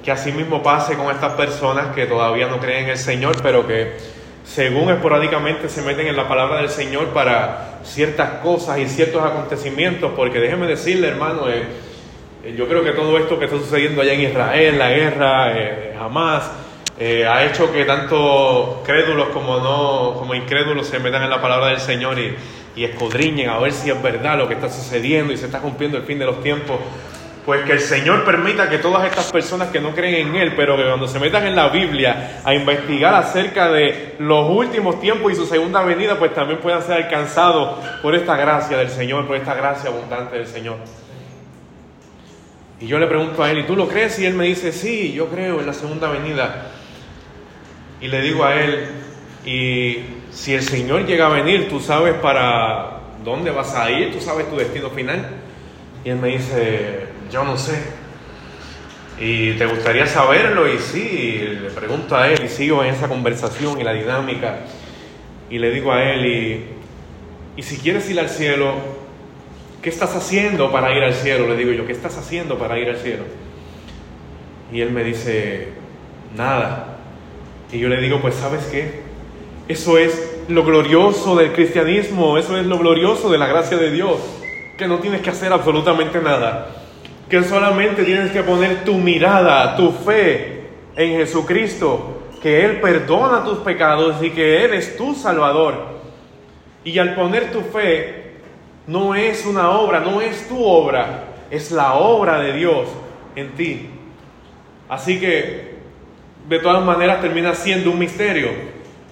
que 0.02 0.10
así 0.10 0.32
mismo 0.32 0.62
pase 0.62 0.96
con 0.96 1.10
estas 1.10 1.34
personas 1.34 1.94
que 1.94 2.06
todavía 2.06 2.48
no 2.48 2.58
creen 2.58 2.84
en 2.84 2.90
el 2.90 2.98
Señor, 2.98 3.36
pero 3.42 3.66
que 3.66 3.96
según 4.44 4.90
esporádicamente 4.90 5.68
se 5.68 5.82
meten 5.82 6.06
en 6.06 6.16
la 6.16 6.28
palabra 6.28 6.58
del 6.58 6.68
Señor 6.68 7.08
para 7.08 7.78
ciertas 7.84 8.40
cosas 8.42 8.78
y 8.78 8.86
ciertos 8.86 9.24
acontecimientos, 9.24 10.12
porque 10.16 10.40
déjeme 10.40 10.66
decirle, 10.66 11.08
hermano, 11.08 11.48
eh, 11.48 11.64
eh, 12.44 12.54
yo 12.56 12.68
creo 12.68 12.82
que 12.82 12.92
todo 12.92 13.16
esto 13.18 13.38
que 13.38 13.46
está 13.46 13.56
sucediendo 13.56 14.02
allá 14.02 14.12
en 14.12 14.22
Israel, 14.22 14.78
la 14.78 14.90
guerra, 14.90 15.52
jamás, 15.98 16.50
eh, 16.98 17.26
ha 17.26 17.44
hecho 17.44 17.72
que 17.72 17.84
tanto 17.84 18.82
crédulos 18.84 19.28
como 19.28 19.58
no, 19.58 20.14
como 20.18 20.34
incrédulos 20.34 20.86
se 20.86 20.98
metan 20.98 21.22
en 21.22 21.30
la 21.30 21.40
palabra 21.40 21.68
del 21.68 21.80
Señor 21.80 22.18
y, 22.18 22.34
y 22.76 22.84
escudriñen 22.84 23.48
a 23.48 23.58
ver 23.58 23.72
si 23.72 23.90
es 23.90 24.02
verdad 24.02 24.38
lo 24.38 24.48
que 24.48 24.54
está 24.54 24.68
sucediendo 24.68 25.32
y 25.32 25.36
se 25.36 25.46
está 25.46 25.60
cumpliendo 25.60 25.96
el 25.96 26.04
fin 26.04 26.18
de 26.18 26.26
los 26.26 26.42
tiempos. 26.42 26.78
Pues 27.44 27.64
que 27.64 27.72
el 27.72 27.80
Señor 27.80 28.24
permita 28.24 28.70
que 28.70 28.78
todas 28.78 29.04
estas 29.04 29.32
personas 29.32 29.70
que 29.70 29.80
no 29.80 29.92
creen 29.92 30.28
en 30.28 30.36
Él, 30.36 30.54
pero 30.54 30.76
que 30.76 30.84
cuando 30.84 31.08
se 31.08 31.18
metan 31.18 31.44
en 31.44 31.56
la 31.56 31.70
Biblia 31.70 32.40
a 32.44 32.54
investigar 32.54 33.14
acerca 33.14 33.68
de 33.68 34.14
los 34.20 34.48
últimos 34.48 35.00
tiempos 35.00 35.32
y 35.32 35.34
su 35.34 35.44
segunda 35.46 35.82
venida, 35.82 36.16
pues 36.18 36.32
también 36.34 36.60
puedan 36.60 36.82
ser 36.82 37.04
alcanzados 37.04 37.80
por 38.00 38.14
esta 38.14 38.36
gracia 38.36 38.78
del 38.78 38.90
Señor, 38.90 39.26
por 39.26 39.36
esta 39.36 39.54
gracia 39.54 39.90
abundante 39.90 40.36
del 40.36 40.46
Señor. 40.46 40.76
Y 42.80 42.86
yo 42.86 43.00
le 43.00 43.08
pregunto 43.08 43.42
a 43.42 43.50
él, 43.50 43.58
¿y 43.58 43.62
tú 43.64 43.74
lo 43.74 43.88
crees? 43.88 44.18
Y 44.20 44.26
él 44.26 44.34
me 44.34 44.44
dice, 44.44 44.70
sí, 44.70 45.12
yo 45.12 45.26
creo 45.26 45.58
en 45.58 45.66
la 45.66 45.72
segunda 45.72 46.08
venida. 46.08 46.66
Y 48.00 48.06
le 48.06 48.20
digo 48.20 48.44
a 48.44 48.54
él, 48.54 48.88
y 49.44 49.98
si 50.30 50.54
el 50.54 50.62
Señor 50.62 51.06
llega 51.06 51.26
a 51.26 51.28
venir, 51.28 51.68
tú 51.68 51.80
sabes 51.80 52.14
para 52.14 52.98
dónde 53.24 53.50
vas 53.50 53.74
a 53.74 53.90
ir, 53.90 54.12
tú 54.12 54.20
sabes 54.20 54.48
tu 54.48 54.56
destino 54.56 54.90
final. 54.90 55.26
Y 56.04 56.10
él 56.10 56.16
me 56.16 56.28
dice, 56.28 57.11
yo 57.32 57.44
no 57.44 57.56
sé. 57.56 57.82
¿Y 59.18 59.52
te 59.52 59.66
gustaría 59.66 60.06
saberlo? 60.06 60.68
Y 60.68 60.78
sí, 60.78 61.58
le 61.62 61.70
pregunto 61.70 62.16
a 62.16 62.28
él 62.28 62.44
y 62.44 62.48
sigo 62.48 62.84
en 62.84 62.94
esa 62.94 63.08
conversación 63.08 63.80
y 63.80 63.84
la 63.84 63.92
dinámica. 63.92 64.60
Y 65.48 65.58
le 65.58 65.70
digo 65.70 65.92
a 65.92 66.02
él, 66.02 66.26
y, 66.26 66.64
y 67.56 67.62
si 67.62 67.78
quieres 67.78 68.08
ir 68.10 68.20
al 68.20 68.28
cielo, 68.28 68.74
¿qué 69.80 69.88
estás 69.88 70.14
haciendo 70.14 70.70
para 70.70 70.96
ir 70.96 71.02
al 71.02 71.14
cielo? 71.14 71.48
Le 71.48 71.56
digo 71.56 71.72
yo, 71.72 71.86
¿qué 71.86 71.92
estás 71.92 72.16
haciendo 72.18 72.58
para 72.58 72.78
ir 72.78 72.88
al 72.88 72.96
cielo? 72.96 73.24
Y 74.72 74.80
él 74.80 74.90
me 74.90 75.04
dice, 75.04 75.68
nada. 76.36 76.98
Y 77.70 77.78
yo 77.78 77.88
le 77.88 78.00
digo, 78.00 78.20
pues 78.20 78.34
sabes 78.34 78.64
qué, 78.66 79.00
eso 79.68 79.96
es 79.96 80.40
lo 80.48 80.64
glorioso 80.64 81.36
del 81.36 81.52
cristianismo, 81.52 82.36
eso 82.36 82.58
es 82.58 82.66
lo 82.66 82.78
glorioso 82.78 83.30
de 83.30 83.38
la 83.38 83.46
gracia 83.46 83.76
de 83.76 83.90
Dios, 83.90 84.18
que 84.76 84.86
no 84.86 84.98
tienes 84.98 85.22
que 85.22 85.30
hacer 85.30 85.52
absolutamente 85.52 86.20
nada, 86.20 86.81
que 87.32 87.42
solamente 87.44 88.04
tienes 88.04 88.30
que 88.30 88.42
poner 88.42 88.84
tu 88.84 88.98
mirada, 88.98 89.74
tu 89.74 89.90
fe 89.90 90.64
en 90.94 91.16
Jesucristo, 91.16 92.24
que 92.42 92.62
Él 92.62 92.78
perdona 92.78 93.42
tus 93.42 93.56
pecados 93.60 94.22
y 94.22 94.28
que 94.28 94.62
Él 94.62 94.74
es 94.74 94.98
tu 94.98 95.14
Salvador. 95.14 95.76
Y 96.84 96.98
al 96.98 97.14
poner 97.14 97.50
tu 97.50 97.62
fe 97.62 98.32
no 98.86 99.14
es 99.14 99.46
una 99.46 99.70
obra, 99.70 100.00
no 100.00 100.20
es 100.20 100.46
tu 100.46 100.62
obra, 100.62 101.24
es 101.50 101.70
la 101.70 101.94
obra 101.94 102.38
de 102.38 102.52
Dios 102.52 102.88
en 103.34 103.52
ti. 103.52 103.88
Así 104.90 105.18
que, 105.18 105.76
de 106.46 106.58
todas 106.58 106.84
maneras, 106.84 107.22
termina 107.22 107.54
siendo 107.54 107.92
un 107.92 107.98
misterio. 107.98 108.50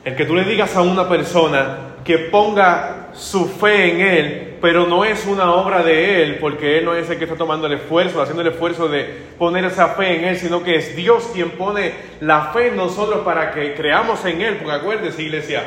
El 0.05 0.15
que 0.15 0.27
tú 0.27 0.35
le 0.35 0.45
digas 0.45 0.77
a 0.77 0.83
una 0.83 1.09
persona 1.09 1.95
que 2.05 2.19
ponga 2.19 3.09
su 3.15 3.49
fe 3.49 3.93
en 3.93 4.01
Él, 4.03 4.50
pero 4.61 4.87
no 4.87 5.05
es 5.05 5.27
una 5.27 5.53
obra 5.55 5.83
de 5.83 6.23
Él, 6.23 6.39
porque 6.39 6.79
Él 6.79 6.85
no 6.85 6.95
es 6.95 7.09
el 7.09 7.19
que 7.19 7.25
está 7.25 7.37
tomando 7.37 7.67
el 7.67 7.75
esfuerzo, 7.75 8.21
haciendo 8.21 8.43
el 8.43 8.49
esfuerzo 8.49 8.89
de 8.89 9.05
poner 9.39 9.65
esa 9.65 9.89
fe 9.89 10.17
en 10.17 10.25
Él, 10.25 10.37
sino 10.37 10.63
que 10.63 10.77
es 10.77 10.95
Dios 10.95 11.31
quien 11.33 11.53
pone 11.53 11.93
la 12.21 12.53
fe 12.53 12.69
en 12.69 12.77
nosotros 12.77 13.21
para 13.25 13.53
que 13.53 13.75
creamos 13.75 14.25
en 14.27 14.43
Él. 14.43 14.57
Porque 14.57 14.73
acuérdense, 14.73 15.23
iglesia, 15.23 15.63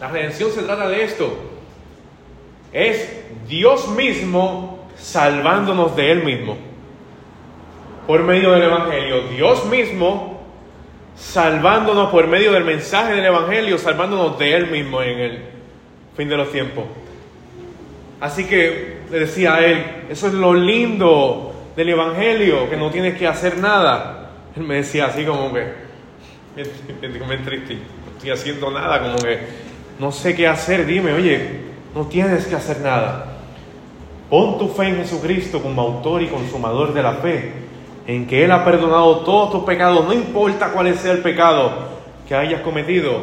la 0.00 0.08
redención 0.08 0.50
se 0.50 0.62
trata 0.62 0.88
de 0.88 1.04
esto. 1.04 1.36
Es 2.72 3.22
Dios 3.46 3.88
mismo 3.88 4.88
salvándonos 4.96 5.94
de 5.94 6.10
Él 6.10 6.24
mismo. 6.24 6.56
Por 8.06 8.22
medio 8.24 8.50
del 8.52 8.64
Evangelio. 8.64 9.28
Dios 9.28 9.66
mismo 9.66 10.42
salvándonos 11.14 12.10
por 12.10 12.26
medio 12.26 12.52
del 12.52 12.64
mensaje 12.64 13.14
del 13.14 13.26
Evangelio, 13.26 13.78
salvándonos 13.78 14.38
de 14.38 14.56
Él 14.56 14.66
mismo 14.68 15.02
en 15.02 15.18
el 15.20 15.38
fin 16.16 16.28
de 16.28 16.36
los 16.36 16.50
tiempos. 16.50 16.84
Así 18.22 18.44
que 18.44 18.98
le 19.10 19.18
decía 19.18 19.54
a 19.54 19.66
él, 19.66 19.84
eso 20.08 20.28
es 20.28 20.34
lo 20.34 20.54
lindo 20.54 21.52
del 21.74 21.88
Evangelio, 21.88 22.70
que 22.70 22.76
no 22.76 22.88
tienes 22.88 23.18
que 23.18 23.26
hacer 23.26 23.58
nada. 23.58 24.30
Él 24.54 24.62
me 24.62 24.76
decía 24.76 25.06
así 25.06 25.24
como 25.24 25.52
que, 25.52 25.72
me 26.54 27.36
triste, 27.38 27.74
no 27.74 28.12
estoy 28.12 28.30
haciendo 28.30 28.70
nada, 28.70 29.00
como 29.00 29.16
que 29.16 29.40
no 29.98 30.12
sé 30.12 30.36
qué 30.36 30.46
hacer, 30.46 30.86
dime, 30.86 31.12
oye, 31.12 31.62
no 31.96 32.06
tienes 32.06 32.46
que 32.46 32.54
hacer 32.54 32.78
nada. 32.78 33.38
Pon 34.30 34.56
tu 34.56 34.68
fe 34.68 34.90
en 34.90 34.98
Jesucristo 34.98 35.60
como 35.60 35.82
autor 35.82 36.22
y 36.22 36.28
consumador 36.28 36.94
de 36.94 37.02
la 37.02 37.14
fe, 37.14 37.52
en 38.06 38.28
que 38.28 38.44
Él 38.44 38.52
ha 38.52 38.64
perdonado 38.64 39.22
todos 39.22 39.50
tus 39.50 39.64
pecados, 39.64 40.04
no 40.04 40.12
importa 40.12 40.68
cuál 40.68 40.96
sea 40.96 41.10
el 41.10 41.22
pecado 41.22 41.72
que 42.28 42.36
hayas 42.36 42.60
cometido, 42.60 43.22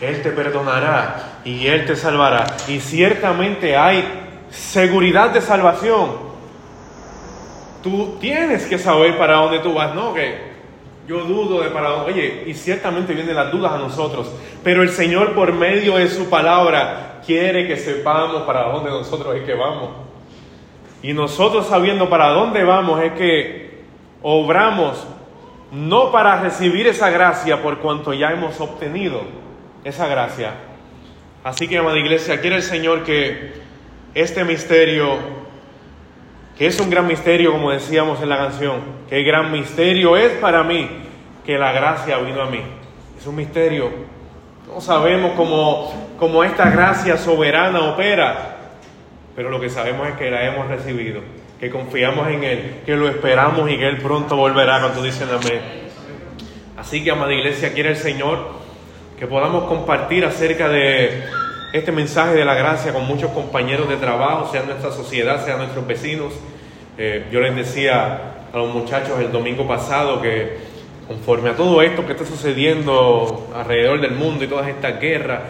Él 0.00 0.22
te 0.22 0.30
perdonará 0.30 1.33
y 1.44 1.66
Él 1.66 1.86
te 1.86 1.96
salvará. 1.96 2.46
Y 2.68 2.80
ciertamente 2.80 3.76
hay 3.76 4.04
seguridad 4.50 5.30
de 5.30 5.40
salvación. 5.40 6.34
Tú 7.82 8.16
tienes 8.20 8.66
que 8.66 8.78
saber 8.78 9.18
para 9.18 9.36
dónde 9.36 9.58
tú 9.58 9.74
vas, 9.74 9.94
¿no? 9.94 10.14
Que 10.14 10.54
yo 11.06 11.20
dudo 11.20 11.60
de 11.62 11.68
para 11.68 11.90
dónde. 11.90 12.12
Oye, 12.12 12.44
y 12.46 12.54
ciertamente 12.54 13.12
vienen 13.12 13.36
las 13.36 13.52
dudas 13.52 13.72
a 13.72 13.78
nosotros, 13.78 14.30
pero 14.62 14.82
el 14.82 14.90
Señor 14.90 15.34
por 15.34 15.52
medio 15.52 15.96
de 15.96 16.08
su 16.08 16.30
palabra 16.30 17.20
quiere 17.26 17.66
que 17.66 17.76
sepamos 17.76 18.42
para 18.42 18.68
dónde 18.72 18.90
nosotros 18.90 19.36
es 19.36 19.42
que 19.42 19.54
vamos. 19.54 19.90
Y 21.02 21.12
nosotros 21.12 21.66
sabiendo 21.66 22.08
para 22.08 22.28
dónde 22.28 22.64
vamos 22.64 23.02
es 23.02 23.12
que 23.12 23.84
obramos 24.22 25.06
no 25.70 26.10
para 26.10 26.40
recibir 26.40 26.86
esa 26.86 27.10
gracia 27.10 27.60
por 27.60 27.78
cuanto 27.80 28.14
ya 28.14 28.30
hemos 28.30 28.58
obtenido 28.60 29.20
esa 29.84 30.06
gracia. 30.06 30.54
Así 31.44 31.68
que, 31.68 31.78
amada 31.78 31.98
iglesia, 31.98 32.40
quiere 32.40 32.56
el 32.56 32.62
Señor 32.62 33.04
que 33.04 33.52
este 34.14 34.44
misterio, 34.44 35.18
que 36.58 36.66
es 36.66 36.80
un 36.80 36.90
gran 36.90 37.06
misterio, 37.06 37.52
como 37.52 37.70
decíamos 37.70 38.20
en 38.20 38.28
la 38.30 38.38
canción, 38.38 38.80
que 39.08 39.22
gran 39.22 39.52
misterio 39.52 40.16
es 40.16 40.32
para 40.32 40.64
mí 40.64 40.88
que 41.46 41.58
la 41.58 41.70
gracia 41.70 42.18
vino 42.18 42.42
a 42.42 42.50
mí. 42.50 42.62
Es 43.18 43.26
un 43.26 43.36
misterio 43.36 44.14
no 44.74 44.80
sabemos 44.80 45.32
cómo, 46.18 46.42
esta 46.44 46.68
gracia 46.70 47.16
soberana 47.16 47.80
opera, 47.92 48.56
pero 49.36 49.48
lo 49.48 49.60
que 49.60 49.70
sabemos 49.70 50.08
es 50.08 50.14
que 50.14 50.30
la 50.30 50.44
hemos 50.46 50.66
recibido, 50.66 51.20
que 51.60 51.70
confiamos 51.70 52.28
en 52.28 52.42
Él, 52.42 52.80
que 52.84 52.96
lo 52.96 53.08
esperamos 53.08 53.70
y 53.70 53.78
que 53.78 53.86
Él 53.86 53.98
pronto 53.98 54.36
volverá 54.36 54.80
cuando 54.80 55.02
dicen 55.02 55.28
amén. 55.28 55.60
Así 56.76 57.04
que, 57.04 57.12
amada 57.12 57.32
iglesia, 57.32 57.72
quiere 57.72 57.90
el 57.90 57.96
Señor 57.96 58.63
que 59.18 59.26
podamos 59.26 59.64
compartir 59.64 60.24
acerca 60.24 60.68
de 60.68 61.24
este 61.72 61.92
mensaje 61.92 62.34
de 62.34 62.44
la 62.44 62.54
gracia 62.54 62.92
con 62.92 63.06
muchos 63.06 63.30
compañeros 63.30 63.88
de 63.88 63.96
trabajo, 63.96 64.50
sea 64.50 64.62
nuestra 64.62 64.90
sociedad, 64.90 65.44
sean 65.44 65.58
nuestros 65.58 65.86
vecinos. 65.86 66.32
Eh, 66.98 67.26
yo 67.30 67.40
les 67.40 67.54
decía 67.54 68.34
a 68.52 68.56
los 68.56 68.72
muchachos 68.72 69.18
el 69.20 69.30
domingo 69.32 69.66
pasado 69.66 70.20
que 70.20 70.56
conforme 71.06 71.50
a 71.50 71.56
todo 71.56 71.82
esto 71.82 72.06
que 72.06 72.12
está 72.12 72.24
sucediendo 72.24 73.48
alrededor 73.54 74.00
del 74.00 74.12
mundo 74.12 74.44
y 74.44 74.46
todas 74.46 74.68
estas 74.68 75.00
guerras 75.00 75.40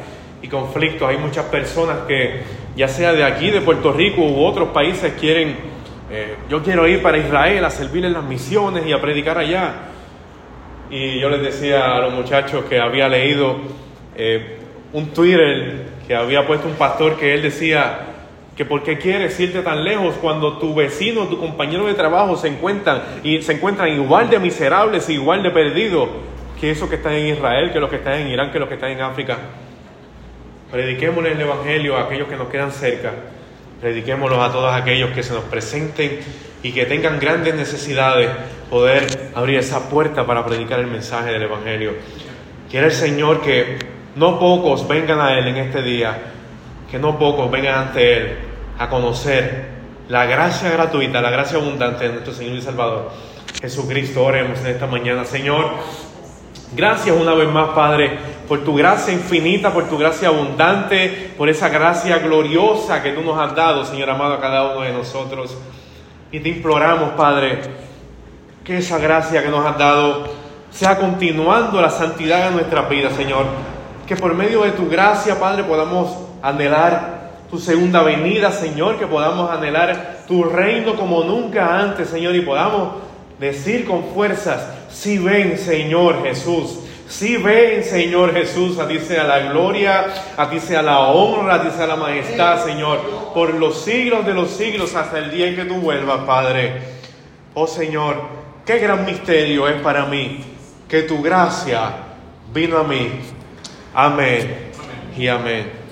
y 0.43 0.49
conflictos, 0.49 1.09
hay 1.09 1.17
muchas 1.17 1.47
personas 1.47 1.99
que, 2.07 2.43
ya 2.77 2.89
sea 2.89 3.12
de 3.12 3.25
aquí, 3.25 3.51
de 3.51 3.61
Puerto 3.61 3.93
Rico 3.93 4.23
u 4.23 4.45
otros 4.45 4.71
países, 4.71 5.15
quieren, 5.19 5.57
eh, 6.11 6.37
yo 6.51 6.62
quiero 6.62 6.87
ir 6.87 7.01
para 7.01 7.17
Israel 7.19 7.65
a 7.65 7.71
servir 7.71 8.05
en 8.05 8.12
las 8.12 8.25
misiones 8.25 8.87
y 8.87 8.93
a 8.93 9.01
predicar 9.01 9.39
allá. 9.39 9.93
Y 10.97 11.18
yo 11.18 11.28
les 11.28 11.42
decía 11.42 11.97
a 11.97 11.99
los 12.03 12.12
muchachos 12.12 12.66
que 12.66 12.78
había 12.78 13.09
leído 13.09 13.57
eh, 14.14 14.59
un 14.92 15.09
Twitter 15.09 15.86
que 16.07 16.14
había 16.14 16.47
puesto 16.47 16.68
un 16.68 16.74
pastor 16.74 17.16
que 17.16 17.34
él 17.34 17.42
decía, 17.42 17.99
que 18.57 18.64
por 18.64 18.84
qué 18.84 18.97
quieres 18.97 19.40
irte 19.40 19.62
tan 19.62 19.82
lejos 19.82 20.14
cuando 20.22 20.59
tu 20.59 20.72
vecino, 20.72 21.26
tu 21.26 21.40
compañero 21.40 21.86
de 21.86 21.95
trabajo 21.95 22.36
se 22.36 22.47
encuentran 22.47 23.03
y 23.24 23.42
se 23.42 23.55
encuentran 23.55 23.88
igual 23.88 24.30
de 24.30 24.38
miserables, 24.38 25.09
igual 25.09 25.42
de 25.42 25.51
perdidos 25.51 26.11
que 26.61 26.70
esos 26.70 26.88
que 26.88 26.95
están 26.95 27.14
en 27.14 27.26
Israel, 27.26 27.72
que 27.72 27.80
los 27.80 27.90
que 27.90 27.97
están 27.97 28.20
en 28.20 28.28
Irán, 28.28 28.53
que 28.53 28.61
los 28.61 28.68
que 28.68 28.74
están 28.74 28.92
en 28.92 29.01
África. 29.01 29.36
Prediquémosle 30.70 31.32
el 31.32 31.40
evangelio 31.40 31.97
a 31.97 32.03
aquellos 32.03 32.28
que 32.28 32.36
nos 32.36 32.47
quedan 32.47 32.70
cerca. 32.70 33.11
Prediquémoslos 33.81 34.39
a 34.39 34.53
todos 34.53 34.75
aquellos 34.75 35.11
que 35.11 35.22
se 35.22 35.35
nos 35.35 35.45
presenten 35.45 36.20
y 36.62 36.72
que 36.72 36.87
tengan 36.87 37.18
grandes 37.20 37.55
necesidades, 37.55 38.31
poder 38.70 39.31
abrir 39.35 39.59
esa 39.59 39.89
puerta 39.89 40.27
para 40.27 40.45
predicar 40.47 40.81
el 40.81 40.87
mensaje 40.87 41.31
del 41.31 41.43
Evangelio. 41.43 41.93
Quiere 42.70 42.87
el 42.87 42.93
Señor 42.93 43.43
que 43.43 43.79
no 44.16 44.39
pocos 44.39 44.89
vengan 44.89 45.20
a 45.20 45.39
Él 45.39 45.49
en 45.49 45.57
este 45.57 45.83
día, 45.83 46.16
que 46.91 46.99
no 46.99 47.18
pocos 47.18 47.51
vengan 47.51 47.89
ante 47.89 48.16
Él 48.16 48.39
a 48.79 48.89
conocer 48.89 49.75
la 50.09 50.27
gracia 50.27 50.70
gratuita, 50.70 51.20
la 51.20 51.31
gracia 51.31 51.59
abundante 51.59 52.05
de 52.05 52.12
nuestro 52.12 52.33
Señor 52.33 52.57
y 52.57 52.62
Salvador. 52.62 53.11
Jesucristo, 53.61 54.25
oremos 54.25 54.59
en 54.61 54.66
esta 54.68 54.87
mañana. 54.87 55.25
Señor, 55.25 55.70
gracias 56.75 57.16
una 57.16 57.35
vez 57.35 57.49
más, 57.49 57.70
Padre, 57.70 58.18
por 58.49 58.64
tu 58.64 58.74
gracia 58.74 59.12
infinita, 59.12 59.72
por 59.72 59.88
tu 59.88 59.97
gracia 59.97 60.28
abundante, 60.28 61.32
por 61.36 61.49
esa 61.49 61.68
gracia 61.68 62.18
gloriosa 62.18 63.03
que 63.03 63.12
tú 63.12 63.22
nos 63.22 63.38
has 63.38 63.55
dado, 63.55 63.84
Señor 63.84 64.11
amado, 64.11 64.34
a 64.34 64.40
cada 64.40 64.72
uno 64.72 64.82
de 64.82 64.92
nosotros. 64.92 65.57
Y 66.30 66.40
te 66.40 66.49
imploramos, 66.49 67.11
Padre, 67.11 67.61
que 68.64 68.78
esa 68.78 68.99
gracia 68.99 69.42
que 69.42 69.49
nos 69.49 69.64
has 69.64 69.78
dado 69.78 70.24
sea 70.70 70.99
continuando 70.99 71.80
la 71.80 71.90
santidad 71.90 72.49
de 72.49 72.51
nuestra 72.51 72.82
vida, 72.82 73.11
Señor. 73.11 73.47
Que 74.07 74.16
por 74.16 74.34
medio 74.34 74.62
de 74.62 74.72
tu 74.72 74.88
gracia, 74.88 75.38
Padre, 75.38 75.64
podamos 75.64 76.16
anhelar 76.42 77.14
tu 77.51 77.59
segunda 77.59 78.03
venida, 78.03 78.51
Señor, 78.51 78.99
que 78.99 79.07
podamos 79.07 79.51
anhelar 79.51 80.24
tu 80.26 80.45
reino 80.45 80.97
como 80.97 81.22
nunca 81.24 81.78
antes, 81.78 82.09
Señor, 82.09 82.34
y 82.34 82.40
podamos 82.40 82.95
decir 83.38 83.86
con 83.86 84.05
fuerzas, 84.14 84.66
si 84.90 85.18
ven, 85.18 85.57
Señor 85.59 86.22
Jesús, 86.22 86.80
si 87.19 87.37
ven, 87.37 87.85
Señor 87.85 88.33
Jesús, 88.33 88.77
a 88.81 88.89
ti 88.89 88.99
sea 88.99 89.23
la 89.23 89.39
gloria, 89.39 90.07
a 90.37 90.51
ti 90.51 90.59
sea 90.59 90.83
la 90.83 90.99
honra, 90.99 91.55
a 91.55 91.62
ti 91.62 91.69
sea 91.71 91.87
la 91.87 91.95
majestad, 91.95 92.65
Señor, 92.65 93.31
por 93.33 93.55
los 93.55 93.83
siglos 93.83 94.27
de 94.27 94.35
los 94.35 94.51
siglos 94.51 94.97
hasta 94.97 95.19
el 95.19 95.31
día 95.31 95.47
en 95.47 95.55
que 95.55 95.65
tú 95.65 95.77
vuelvas, 95.77 96.25
Padre. 96.27 96.73
Oh 97.55 97.69
Señor, 97.69 98.21
qué 98.67 98.81
gran 98.81 99.05
misterio 99.05 99.69
es 99.69 99.81
para 99.81 100.07
mí 100.07 100.41
que 100.89 101.03
tu 101.03 101.23
gracia 101.23 101.93
vino 102.53 102.79
a 102.79 102.83
mí. 102.83 103.12
Amén 103.95 104.73
y 105.17 105.29
amén. 105.29 105.84